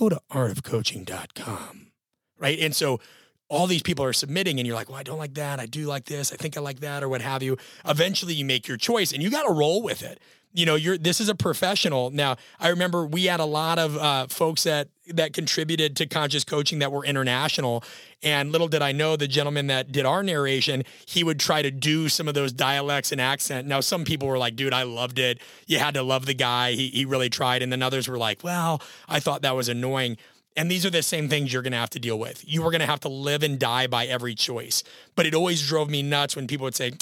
[0.00, 1.92] go to artofcoaching.com.
[2.38, 2.58] Right.
[2.58, 3.00] And so
[3.48, 5.60] all these people are submitting and you're like, well, I don't like that.
[5.60, 6.32] I do like this.
[6.32, 7.58] I think I like that or what have you.
[7.84, 10.20] Eventually you make your choice and you got to roll with it
[10.52, 12.10] you know, you're this is a professional.
[12.10, 16.44] Now, I remember we had a lot of uh, folks that that contributed to conscious
[16.44, 17.84] coaching that were international.
[18.22, 21.70] And little did I know the gentleman that did our narration, he would try to
[21.70, 23.66] do some of those dialects and accent.
[23.66, 25.40] Now, some people were like, dude, I loved it.
[25.66, 26.72] You had to love the guy.
[26.72, 27.62] He, he really tried.
[27.62, 30.16] And then others were like, well, I thought that was annoying.
[30.56, 32.44] And these are the same things you're going to have to deal with.
[32.46, 34.82] You were going to have to live and die by every choice.
[35.14, 36.92] But it always drove me nuts when people would say,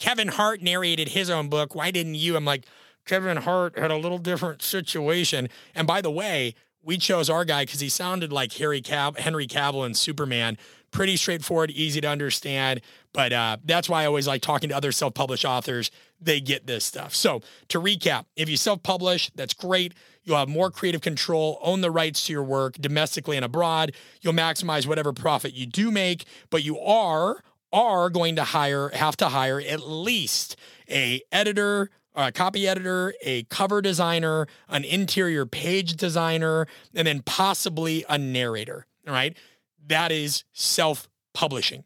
[0.00, 1.74] Kevin Hart narrated his own book.
[1.74, 2.36] Why didn't you?
[2.36, 2.66] I'm like,
[3.06, 5.48] Kevin Hart had a little different situation.
[5.74, 9.46] And by the way, we chose our guy because he sounded like Harry Cav- Henry
[9.46, 10.58] Cavill and Superman.
[10.90, 12.80] Pretty straightforward, easy to understand.
[13.12, 15.90] But uh, that's why I always like talking to other self published authors.
[16.20, 17.14] They get this stuff.
[17.14, 19.94] So to recap, if you self publish, that's great.
[20.22, 23.92] You'll have more creative control, own the rights to your work domestically and abroad.
[24.22, 27.42] You'll maximize whatever profit you do make, but you are
[27.72, 30.54] are going to hire have to hire at least
[30.88, 38.04] a editor a copy editor, a cover designer, an interior page designer, and then possibly
[38.08, 38.86] a narrator.
[39.06, 39.36] Right.
[39.86, 41.84] That is self publishing.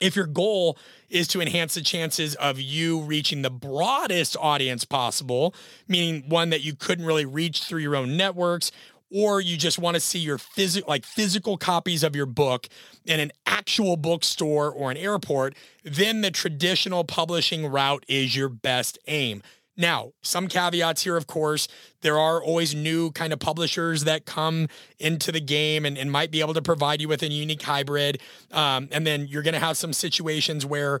[0.00, 0.76] If your goal
[1.08, 5.54] is to enhance the chances of you reaching the broadest audience possible,
[5.86, 8.72] meaning one that you couldn't really reach through your own networks,
[9.12, 12.68] or you just want to see your physical like physical copies of your book
[13.04, 15.54] in an actual bookstore or an airport,
[15.84, 19.42] then the traditional publishing route is your best aim.
[19.76, 21.66] Now, some caveats here, of course.
[22.02, 26.30] There are always new kind of publishers that come into the game and, and might
[26.30, 28.20] be able to provide you with a unique hybrid.
[28.50, 31.00] Um, and then you're going to have some situations where,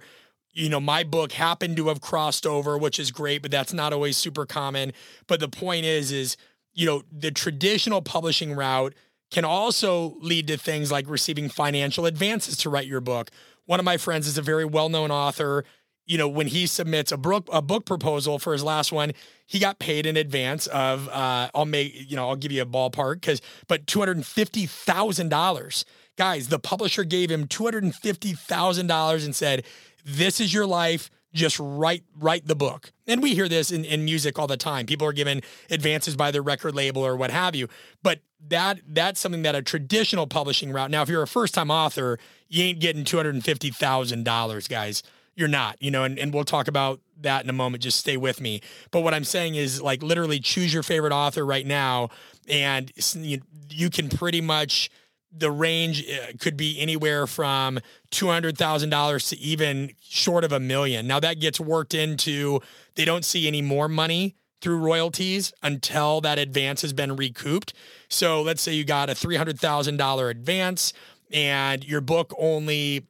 [0.54, 3.92] you know, my book happened to have crossed over, which is great, but that's not
[3.92, 4.92] always super common.
[5.26, 6.36] But the point is, is,
[6.74, 8.94] you know, the traditional publishing route
[9.30, 13.30] can also lead to things like receiving financial advances to write your book.
[13.66, 15.64] One of my friends is a very well known author
[16.06, 19.12] you know, when he submits a book a book proposal for his last one,
[19.46, 22.66] he got paid in advance of uh, I'll make you know I'll give you a
[22.66, 25.84] ballpark because but two hundred and fifty thousand dollars,
[26.16, 26.48] guys.
[26.48, 29.64] The publisher gave him two hundred and fifty thousand dollars and said,
[30.04, 34.04] "This is your life." Just write write the book, and we hear this in, in
[34.04, 34.86] music all the time.
[34.86, 37.68] People are given advances by their record label or what have you.
[38.02, 40.90] But that that's something that a traditional publishing route.
[40.90, 42.18] Now, if you're a first time author,
[42.48, 45.02] you ain't getting two hundred and fifty thousand dollars, guys
[45.34, 47.82] you're not, you know, and, and we'll talk about that in a moment.
[47.82, 48.60] Just stay with me.
[48.90, 52.10] But what I'm saying is like literally choose your favorite author right now
[52.48, 54.90] and you, you can pretty much
[55.34, 57.80] the range uh, could be anywhere from
[58.10, 61.06] $200,000 to even short of a million.
[61.06, 62.60] Now that gets worked into,
[62.94, 67.72] they don't see any more money through royalties until that advance has been recouped.
[68.08, 70.92] So let's say you got a $300,000 advance
[71.32, 73.06] and your book only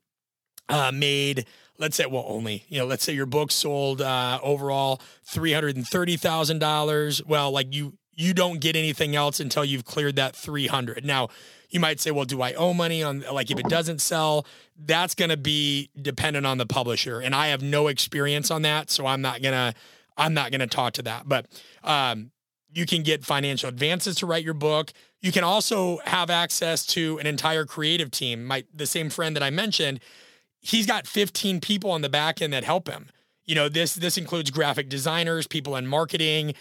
[0.68, 1.46] uh, made
[1.78, 7.50] let's say well only you know let's say your book sold uh, overall $330000 well
[7.50, 11.28] like you you don't get anything else until you've cleared that 300 now
[11.72, 14.46] you might say well do i owe money on like if it doesn't sell
[14.84, 18.90] that's going to be dependent on the publisher and i have no experience on that
[18.90, 19.74] so i'm not to
[20.16, 21.46] i'm not to talk to that but
[21.84, 22.30] um,
[22.74, 27.18] you can get financial advances to write your book you can also have access to
[27.18, 30.00] an entire creative team my the same friend that i mentioned
[30.62, 33.10] he's got 15 people on the back end that help him.
[33.44, 36.54] You know, this this includes graphic designers, people in marketing.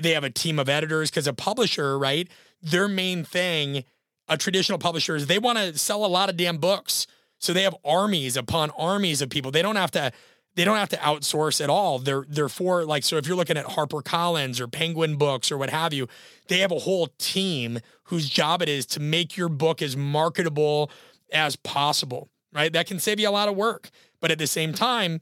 [0.00, 2.28] They have a team of editors because a publisher, right?
[2.62, 3.84] Their main thing,
[4.28, 7.06] a traditional publisher, is they want to sell a lot of damn books.
[7.38, 9.50] So they have armies upon armies of people.
[9.50, 10.12] They don't have to
[10.54, 11.98] they don't have to outsource at all.
[11.98, 15.58] They're they're for like so if you're looking at Harper Collins or Penguin Books or
[15.58, 16.08] what have you,
[16.48, 20.90] they have a whole team whose job it is to make your book as marketable
[21.32, 22.72] as possible right?
[22.72, 23.90] That can save you a lot of work.
[24.20, 25.20] But at the same time,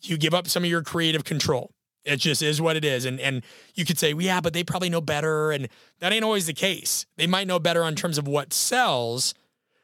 [0.00, 1.70] you give up some of your creative control.
[2.04, 3.04] It just is what it is.
[3.04, 3.42] And and
[3.74, 5.50] you could say, well, yeah, but they probably know better.
[5.50, 5.68] And
[6.00, 7.06] that ain't always the case.
[7.16, 9.34] They might know better on terms of what sells,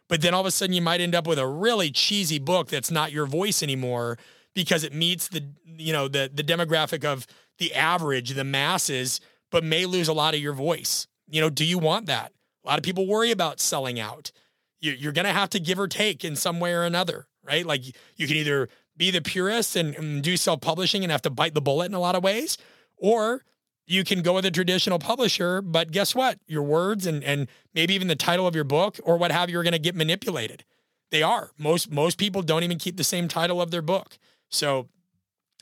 [0.09, 2.69] but then all of a sudden you might end up with a really cheesy book
[2.69, 4.19] that's not your voice anymore
[4.55, 7.27] because it meets the you know the the demographic of
[7.59, 11.07] the average, the masses, but may lose a lot of your voice.
[11.29, 12.33] You know, do you want that?
[12.65, 14.33] A lot of people worry about selling out
[14.81, 17.65] you're to have to give or take in some way or another, right?
[17.65, 17.85] Like
[18.17, 21.55] you can either be the purist and, and do self publishing and have to bite
[21.55, 22.59] the bullet in a lot of ways,
[22.97, 23.45] or
[23.87, 25.63] you can go with a traditional publisher.
[25.63, 26.39] But guess what?
[26.47, 29.59] Your words and, and maybe even the title of your book or what have you
[29.59, 30.65] are going to get manipulated.
[31.11, 31.51] They are.
[31.57, 34.19] Most most people don't even keep the same title of their book.
[34.49, 34.89] So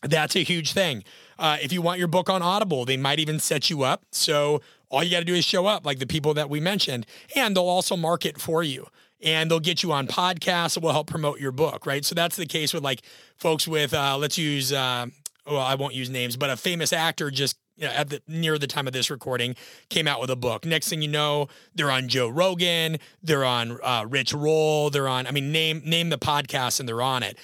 [0.03, 1.05] that's a huge thing.
[1.39, 4.05] Uh, if you want your book on Audible, they might even set you up.
[4.13, 4.61] So
[4.91, 7.57] all you got to do is show up, like the people that we mentioned, and
[7.57, 8.87] they'll also market for you
[9.23, 12.05] and they'll get you on podcasts that will help promote your book, right?
[12.05, 13.03] So that's the case with like
[13.37, 15.07] folks with, uh, let's use, uh,
[15.47, 18.57] well, I won't use names, but a famous actor just you know, at the near
[18.59, 19.57] the time of this recording
[19.89, 20.65] came out with a book.
[20.65, 25.27] Next thing you know, they're on Joe Rogan, they're on uh, Rich Roll, they're on.
[25.27, 27.37] I mean, name name the podcast and they're on it.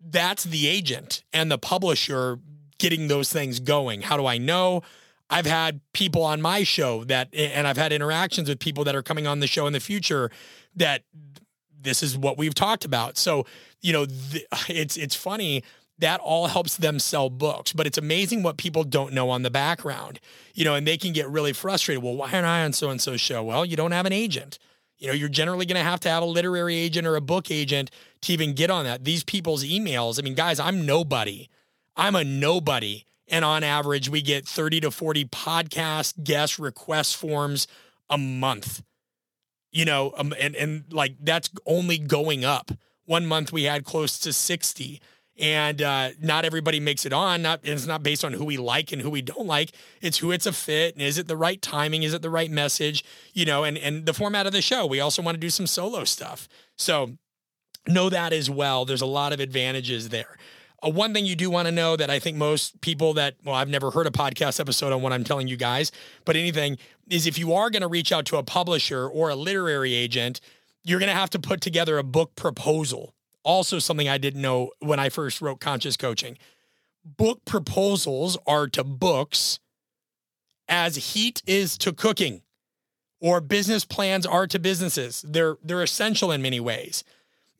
[0.00, 2.38] That's the agent and the publisher
[2.78, 4.02] getting those things going.
[4.02, 4.82] How do I know?
[5.28, 9.02] I've had people on my show that, and I've had interactions with people that are
[9.02, 10.30] coming on the show in the future
[10.76, 11.02] that
[11.86, 13.16] this is what we've talked about.
[13.16, 13.46] So,
[13.80, 15.62] you know, th- it's it's funny
[15.98, 19.50] that all helps them sell books, but it's amazing what people don't know on the
[19.50, 20.20] background.
[20.54, 22.02] You know, and they can get really frustrated.
[22.02, 23.42] Well, why aren't I on so and so show?
[23.42, 24.58] Well, you don't have an agent.
[24.98, 27.50] You know, you're generally going to have to have a literary agent or a book
[27.50, 27.90] agent
[28.22, 29.04] to even get on that.
[29.04, 31.48] These people's emails, I mean, guys, I'm nobody.
[31.96, 33.04] I'm a nobody.
[33.28, 37.66] And on average, we get 30 to 40 podcast guest request forms
[38.08, 38.82] a month
[39.76, 42.70] you know, um, and and like that's only going up.
[43.04, 45.00] One month we had close to 60
[45.38, 47.42] and uh, not everybody makes it on.
[47.42, 49.72] Not it's not based on who we like and who we don't like.
[50.00, 52.04] It's who it's a fit and is it the right timing?
[52.04, 53.04] Is it the right message?
[53.34, 54.86] You know, and and the format of the show.
[54.86, 56.48] We also want to do some solo stuff.
[56.76, 57.18] So
[57.86, 58.86] know that as well.
[58.86, 60.38] There's a lot of advantages there.
[60.86, 63.54] Uh, one thing you do want to know that I think most people that, well,
[63.54, 65.90] I've never heard a podcast episode on what I'm telling you guys,
[66.24, 66.78] but anything
[67.08, 70.40] is if you are going to reach out to a publisher or a literary agent,
[70.84, 73.14] you're going to have to put together a book proposal.
[73.42, 76.36] Also, something I didn't know when I first wrote Conscious Coaching.
[77.04, 79.60] Book proposals are to books
[80.68, 82.42] as heat is to cooking
[83.20, 85.24] or business plans are to businesses.
[85.26, 87.04] They're they're essential in many ways.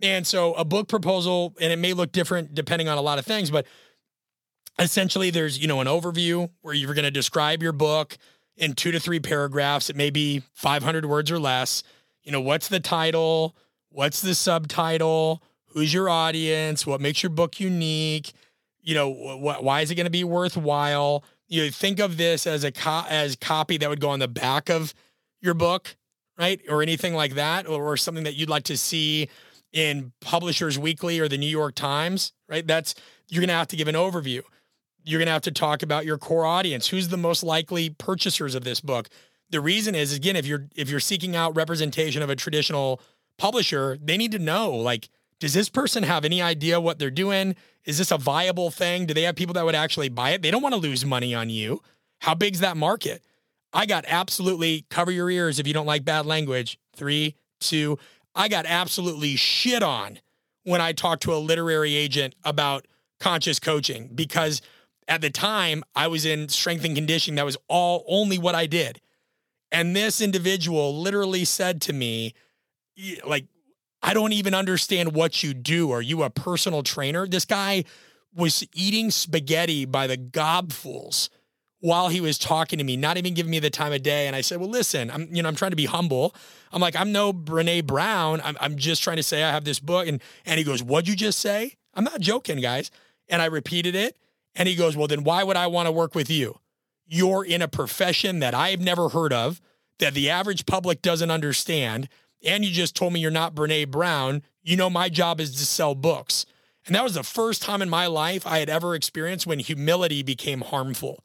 [0.02, 3.24] And so a book proposal, and it may look different depending on a lot of
[3.24, 3.66] things, but
[4.78, 8.16] essentially there's, you know, an overview where you're going to describe your book
[8.56, 9.90] in two to three paragraphs.
[9.90, 11.82] It may be 500 words or less.
[12.22, 13.56] You know, what's the title?
[13.90, 15.42] What's the subtitle?
[15.68, 16.86] Who's your audience?
[16.86, 18.32] What makes your book unique?
[18.82, 21.24] You know, wh- why is it going to be worthwhile?
[21.48, 24.68] You think of this as a co- as copy that would go on the back
[24.68, 24.94] of
[25.40, 25.96] your book,
[26.38, 26.60] right?
[26.68, 29.28] Or anything like that, or something that you'd like to see
[29.72, 32.66] in Publishers Weekly or the New York Times, right?
[32.66, 32.94] That's
[33.28, 34.42] you're going to have to give an overview.
[35.04, 36.88] You're going to have to talk about your core audience.
[36.88, 39.08] Who's the most likely purchasers of this book?
[39.50, 43.00] The reason is again if you're if you're seeking out representation of a traditional
[43.38, 45.08] publisher, they need to know like
[45.38, 47.54] does this person have any idea what they're doing?
[47.84, 49.06] Is this a viable thing?
[49.06, 50.42] Do they have people that would actually buy it?
[50.42, 51.82] They don't want to lose money on you.
[52.20, 53.22] How big's that market?
[53.72, 56.78] I got absolutely cover your ears if you don't like bad language.
[56.94, 57.98] Three, two,
[58.36, 60.20] I got absolutely shit on
[60.62, 62.86] when I talked to a literary agent about
[63.18, 64.60] conscious coaching because
[65.08, 67.36] at the time I was in strength and conditioning.
[67.36, 69.00] That was all only what I did.
[69.72, 72.34] And this individual literally said to me,
[73.24, 73.46] like,
[74.02, 75.90] I don't even understand what you do.
[75.90, 77.26] Are you a personal trainer?
[77.26, 77.84] This guy
[78.34, 81.30] was eating spaghetti by the gobfuls
[81.80, 84.26] while he was talking to me, not even giving me the time of day.
[84.26, 86.34] And I said, Well, listen, I'm, you know, I'm trying to be humble.
[86.72, 88.40] I'm like, I'm no Brene Brown.
[88.42, 90.06] I'm, I'm just trying to say I have this book.
[90.06, 91.74] And and he goes, What'd you just say?
[91.94, 92.90] I'm not joking, guys.
[93.28, 94.16] And I repeated it.
[94.54, 96.58] And he goes, Well, then why would I want to work with you?
[97.06, 99.60] You're in a profession that I've never heard of,
[99.98, 102.08] that the average public doesn't understand.
[102.44, 104.42] And you just told me you're not Brene Brown.
[104.62, 106.46] You know, my job is to sell books.
[106.86, 110.22] And that was the first time in my life I had ever experienced when humility
[110.22, 111.24] became harmful.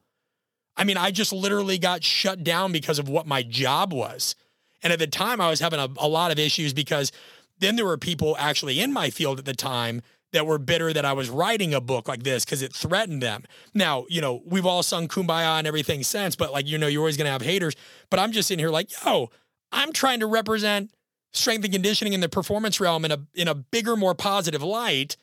[0.76, 4.34] I mean, I just literally got shut down because of what my job was.
[4.82, 7.12] And at the time, I was having a, a lot of issues because
[7.58, 10.02] then there were people actually in my field at the time
[10.32, 13.44] that were bitter that I was writing a book like this because it threatened them.
[13.74, 17.02] Now, you know, we've all sung kumbaya and everything since, but like, you know, you're
[17.02, 17.76] always going to have haters.
[18.10, 19.30] But I'm just in here like, yo,
[19.70, 20.90] I'm trying to represent
[21.32, 25.16] strength and conditioning in the performance realm in a in a bigger, more positive light.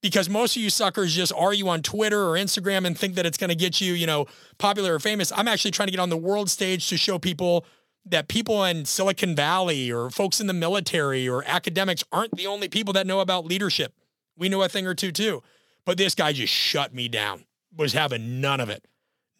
[0.00, 3.26] Because most of you suckers just are you on Twitter or Instagram and think that
[3.26, 4.26] it's going to get you, you know,
[4.58, 5.32] popular or famous.
[5.32, 7.66] I'm actually trying to get on the world stage to show people
[8.06, 12.68] that people in Silicon Valley or folks in the military or academics aren't the only
[12.68, 13.92] people that know about leadership.
[14.36, 15.42] We know a thing or two too.
[15.84, 17.44] But this guy just shut me down,
[17.74, 18.84] was having none of it.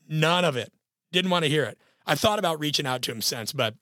[0.09, 0.73] None of it.
[1.13, 1.79] Didn't want to hear it.
[2.07, 3.75] I thought about reaching out to him since, but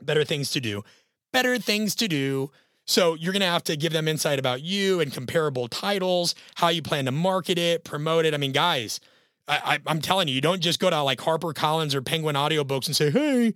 [0.00, 0.84] better things to do.
[1.32, 2.52] Better things to do.
[2.86, 6.68] So you're going to have to give them insight about you and comparable titles, how
[6.68, 8.32] you plan to market it, promote it.
[8.32, 9.00] I mean, guys,
[9.48, 12.86] I, am telling you, you don't just go to like Harper Collins or Penguin Audiobooks
[12.86, 13.54] and say, hey,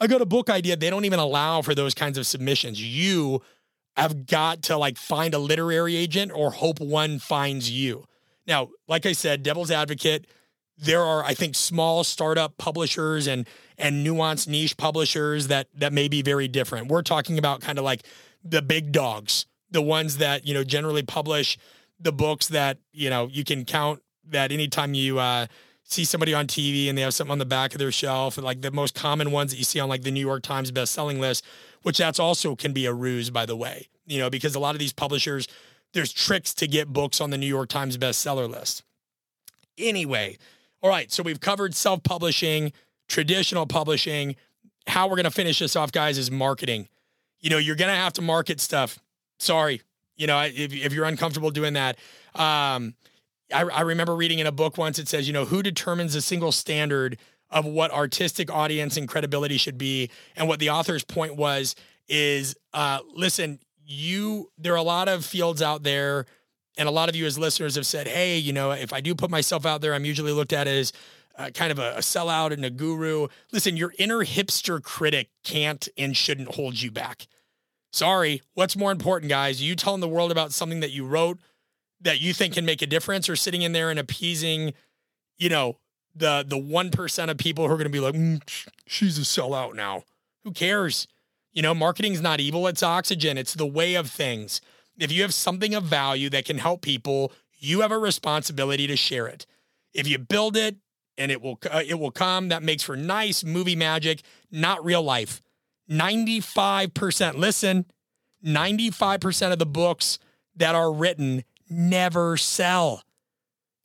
[0.00, 0.76] I got a book idea.
[0.76, 2.82] They don't even allow for those kinds of submissions.
[2.82, 3.42] You
[3.96, 8.04] have got to like find a literary agent or hope one finds you.
[8.46, 10.26] Now, like I said, devil's advocate,
[10.76, 16.08] there are I think small startup publishers and and nuanced niche publishers that that may
[16.08, 16.88] be very different.
[16.88, 18.04] We're talking about kind of like
[18.44, 21.58] the big dogs, the ones that, you know, generally publish
[22.00, 25.46] the books that, you know, you can count that anytime you uh
[25.88, 28.44] see somebody on TV and they have something on the back of their shelf, and
[28.44, 31.18] like the most common ones that you see on like the New York Times best-selling
[31.18, 31.44] list,
[31.82, 34.74] which that's also can be a ruse, by the way, you know, because a lot
[34.74, 35.48] of these publishers,
[35.94, 38.84] there's tricks to get books on the New York Times bestseller list.
[39.78, 40.36] Anyway,
[40.82, 42.72] all right, so we've covered self-publishing,
[43.08, 44.36] traditional publishing.
[44.88, 46.88] How we're gonna finish this off, guys, is marketing.
[47.40, 48.98] You know, you're gonna have to market stuff.
[49.38, 49.82] Sorry,
[50.16, 51.96] you know, if, if you're uncomfortable doing that.
[52.34, 52.94] Um,
[53.52, 56.20] I, I remember reading in a book once it says, you know, who determines a
[56.20, 57.18] single standard
[57.50, 60.10] of what artistic audience and credibility should be?
[60.36, 61.74] And what the author's point was
[62.08, 66.26] is, uh, listen, you there are a lot of fields out there,
[66.76, 69.14] and a lot of you as listeners have said, hey, you know, if I do
[69.14, 70.92] put myself out there, I'm usually looked at as
[71.38, 73.28] uh, kind of a, a sellout and a guru.
[73.52, 77.28] Listen, your inner hipster critic can't and shouldn't hold you back.
[77.92, 79.62] Sorry, what's more important, guys?
[79.62, 81.38] You telling the world about something that you wrote
[82.00, 84.74] that you think can make a difference or sitting in there and appeasing,
[85.36, 85.78] you know,
[86.14, 88.42] the the 1% of people who are going to be like, mm,
[88.86, 90.04] she's a sellout now.
[90.44, 91.06] Who cares?
[91.52, 94.60] You know, marketing's not evil, it's oxygen, it's the way of things.
[94.98, 98.96] If you have something of value that can help people, you have a responsibility to
[98.96, 99.46] share it.
[99.94, 100.76] If you build it
[101.18, 105.02] and it will uh, it will come, that makes for nice movie magic, not real
[105.02, 105.42] life.
[105.90, 107.86] 95%, listen,
[108.44, 110.18] 95% of the books
[110.56, 113.02] that are written never sell.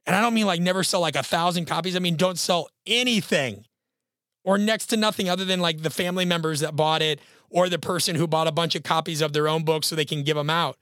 [0.05, 1.95] And I don't mean like never sell like a thousand copies.
[1.95, 3.65] I mean, don't sell anything
[4.43, 7.19] or next to nothing other than like the family members that bought it
[7.49, 10.05] or the person who bought a bunch of copies of their own book so they
[10.05, 10.77] can give them out.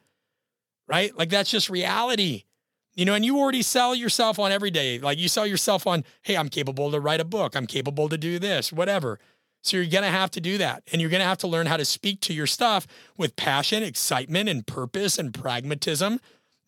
[0.88, 1.16] Right?
[1.16, 2.46] Like that's just reality.
[2.94, 5.00] You know, and you already sell yourself on every day.
[5.00, 7.56] Like you sell yourself on, hey, I'm capable to write a book.
[7.56, 9.20] I'm capable to do this, whatever.
[9.64, 10.84] So you're going to have to do that.
[10.92, 13.84] And you're going to have to learn how to speak to your stuff with passion,
[13.84, 16.20] excitement, and purpose and pragmatism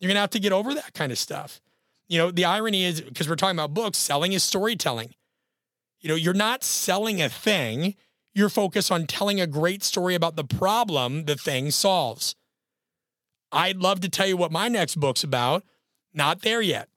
[0.04, 1.62] you're going to have to get over that kind of stuff.
[2.08, 5.14] You know, the irony is because we're talking about books, selling is storytelling.
[6.00, 7.94] You know, you're not selling a thing,
[8.34, 12.34] you're focused on telling a great story about the problem the thing solves.
[13.50, 15.64] I'd love to tell you what my next book's about.
[16.14, 16.88] Not there yet.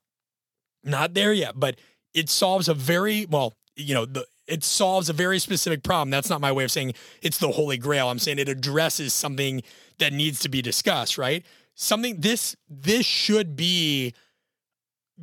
[0.83, 1.77] Not there yet, but
[2.13, 6.09] it solves a very, well, you know, the, it solves a very specific problem.
[6.09, 8.09] That's not my way of saying it's the holy grail.
[8.09, 9.61] I'm saying it addresses something
[9.97, 11.43] that needs to be discussed, right?
[11.77, 14.13] something this this should be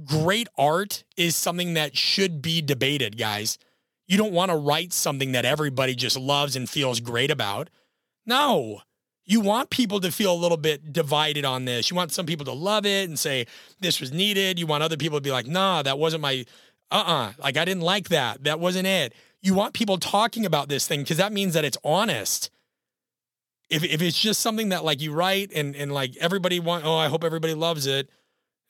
[0.05, 3.59] great art is something that should be debated, guys.
[4.07, 7.69] You don't want to write something that everybody just loves and feels great about.
[8.25, 8.81] No.
[9.27, 11.91] You want people to feel a little bit divided on this.
[11.91, 13.47] You want some people to love it and say
[13.81, 14.59] this was needed.
[14.59, 16.45] You want other people to be like, nah, that wasn't my
[16.91, 17.33] uh-uh.
[17.39, 18.45] Like I didn't like that.
[18.45, 19.15] That wasn't it.
[19.41, 22.51] You want people talking about this thing because that means that it's honest.
[23.71, 26.97] If if it's just something that like you write and and like everybody want, oh,
[26.97, 28.11] I hope everybody loves it.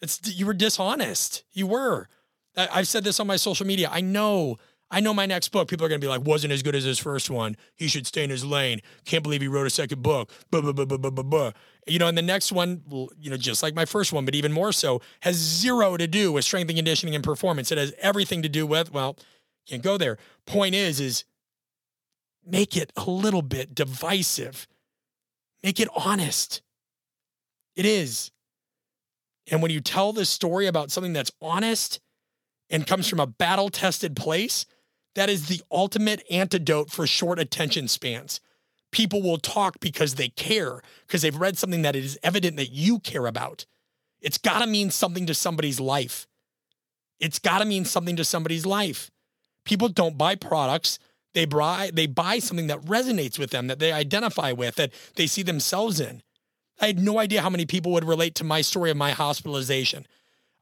[0.00, 1.44] It's you were dishonest.
[1.52, 2.09] You were.
[2.57, 3.88] I, I've said this on my social media.
[3.92, 4.59] I know
[4.95, 6.84] I know my next book, people are going to be like, wasn't as good as
[6.84, 7.57] his first one.
[7.74, 8.80] He should stay in his lane.
[9.05, 10.30] Can't believe he wrote a second book.
[10.53, 12.80] You know, and the next one,
[13.18, 16.30] you know, just like my first one, but even more so, has zero to do
[16.30, 17.72] with strength and conditioning and performance.
[17.72, 19.16] It has everything to do with, well,
[19.66, 20.16] can't go there.
[20.47, 21.24] Point is, is
[22.47, 24.68] make it a little bit divisive.
[25.64, 26.62] Make it honest.
[27.74, 28.30] It is.
[29.51, 31.99] And when you tell this story about something that's honest
[32.70, 34.66] and comes from a battle tested place,
[35.14, 38.40] that is the ultimate antidote for short attention spans.
[38.90, 42.70] People will talk because they care, because they've read something that it is evident that
[42.70, 43.66] you care about.
[44.20, 46.26] It's got to mean something to somebody's life.
[47.20, 49.10] It's got to mean something to somebody's life.
[49.64, 50.98] People don't buy products.
[51.32, 55.26] They buy they buy something that resonates with them, that they identify with, that they
[55.26, 56.22] see themselves in.
[56.80, 60.06] I had no idea how many people would relate to my story of my hospitalization.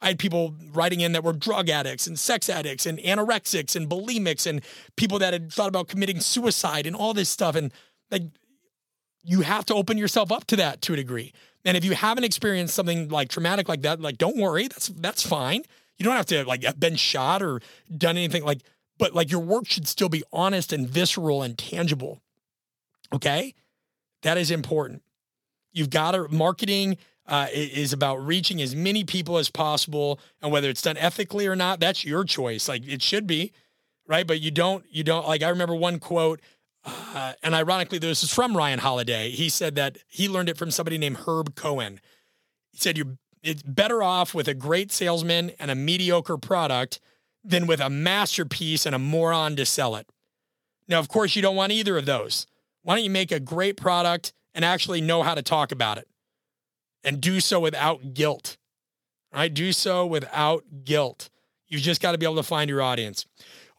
[0.02, 3.88] I had people writing in that were drug addicts and sex addicts and anorexics and
[3.88, 4.60] bulimics and
[4.96, 7.54] people that had thought about committing suicide and all this stuff.
[7.54, 7.72] And
[8.10, 8.24] like,
[9.22, 11.32] you have to open yourself up to that to a degree.
[11.64, 15.22] And if you haven't experienced something like traumatic like that, like, don't worry, that's that's
[15.24, 15.62] fine.
[15.96, 17.60] You don't have to like have been shot or
[17.96, 18.62] done anything like,
[18.98, 22.20] but like your work should still be honest and visceral and tangible.
[23.14, 23.54] Okay,
[24.22, 25.02] that is important.
[25.72, 30.68] You've got to marketing uh, is about reaching as many people as possible, and whether
[30.68, 32.68] it's done ethically or not, that's your choice.
[32.68, 33.52] Like it should be,
[34.06, 34.26] right?
[34.26, 35.26] But you don't, you don't.
[35.26, 36.40] Like I remember one quote,
[36.84, 39.30] uh, and ironically, this is from Ryan Holiday.
[39.30, 42.00] He said that he learned it from somebody named Herb Cohen.
[42.72, 47.00] He said you're it's better off with a great salesman and a mediocre product
[47.44, 50.06] than with a masterpiece and a moron to sell it.
[50.86, 52.46] Now, of course, you don't want either of those.
[52.82, 56.08] Why don't you make a great product and actually know how to talk about it?
[57.04, 58.56] And do so without guilt.
[59.32, 59.52] Right?
[59.52, 61.30] Do so without guilt.
[61.68, 63.24] You've just got to be able to find your audience.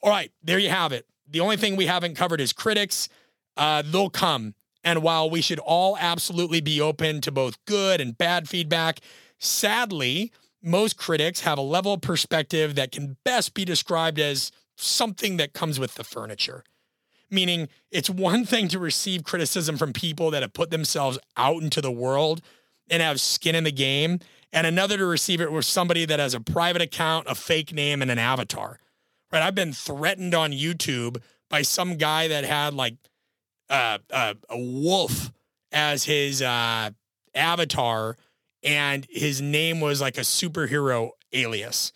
[0.01, 1.05] All right, there you have it.
[1.29, 3.07] The only thing we haven't covered is critics.
[3.55, 4.55] Uh, they'll come.
[4.83, 8.99] And while we should all absolutely be open to both good and bad feedback,
[9.39, 15.37] sadly, most critics have a level of perspective that can best be described as something
[15.37, 16.63] that comes with the furniture.
[17.29, 21.81] Meaning, it's one thing to receive criticism from people that have put themselves out into
[21.81, 22.41] the world
[22.93, 24.19] and have skin in the game,
[24.53, 28.03] and another to receive it with somebody that has a private account, a fake name,
[28.03, 28.79] and an avatar.
[29.31, 29.41] Right?
[29.41, 31.19] I've been threatened on YouTube
[31.49, 32.93] by some guy that had like
[33.67, 35.31] uh, uh, a wolf
[35.71, 36.91] as his uh,
[37.33, 38.15] avatar,
[38.61, 41.93] and his name was like a superhero alias.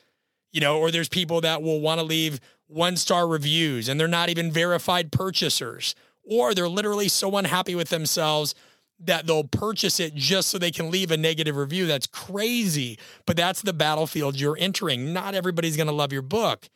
[0.51, 4.07] You know, or there's people that will want to leave one star reviews and they're
[4.07, 5.93] not even verified purchasers,
[6.23, 8.55] or they're literally so unhappy with themselves
[8.99, 11.85] that they'll purchase it just so they can leave a negative review.
[11.85, 12.97] That's crazy.
[13.25, 15.13] But that's the battlefield you're entering.
[15.13, 16.69] Not everybody's going to love your book.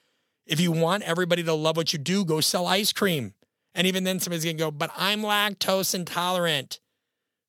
[0.45, 3.33] If you want everybody to love what you do, go sell ice cream.
[3.73, 6.79] And even then, somebody's going to go, but I'm lactose intolerant.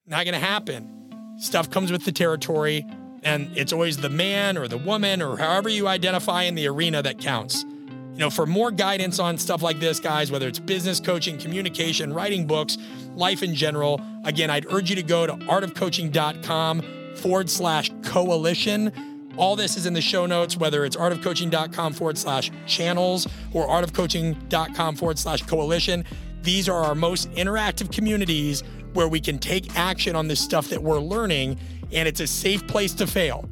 [0.06, 1.36] Not going to happen.
[1.38, 2.86] Stuff comes with the territory,
[3.24, 7.02] and it's always the man or the woman or however you identify in the arena
[7.02, 7.64] that counts.
[8.12, 12.12] You know, for more guidance on stuff like this, guys, whether it's business coaching, communication,
[12.12, 12.76] writing books,
[13.16, 16.82] life in general, again, I'd urge you to go to artofcoaching.com
[17.16, 18.92] forward slash coalition.
[19.38, 24.96] All this is in the show notes, whether it's artofcoaching.com forward slash channels or artofcoaching.com
[24.96, 26.04] forward slash coalition.
[26.42, 30.82] These are our most interactive communities where we can take action on this stuff that
[30.82, 31.58] we're learning,
[31.92, 33.48] and it's a safe place to fail.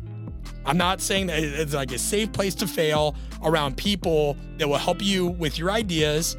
[0.64, 4.78] I'm not saying that it's like a safe place to fail around people that will
[4.78, 6.36] help you with your ideas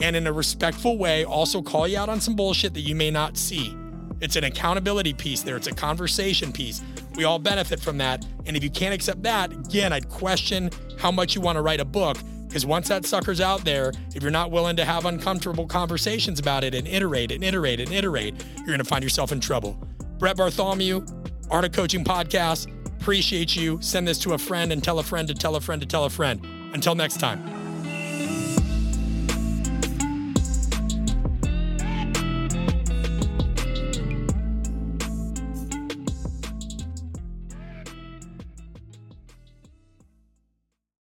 [0.00, 3.10] and in a respectful way also call you out on some bullshit that you may
[3.10, 3.76] not see.
[4.20, 6.82] It's an accountability piece there, it's a conversation piece.
[7.16, 8.24] We all benefit from that.
[8.46, 11.80] And if you can't accept that, again, I'd question how much you want to write
[11.80, 12.16] a book.
[12.46, 16.64] Because once that sucker's out there, if you're not willing to have uncomfortable conversations about
[16.64, 19.72] it and iterate and iterate and iterate, you're going to find yourself in trouble.
[20.18, 21.04] Brett Bartholomew,
[21.50, 22.70] Art of Coaching Podcast.
[23.02, 23.78] Appreciate you.
[23.80, 26.04] Send this to a friend and tell a friend to tell a friend to tell
[26.04, 26.40] a friend.
[26.72, 27.61] Until next time.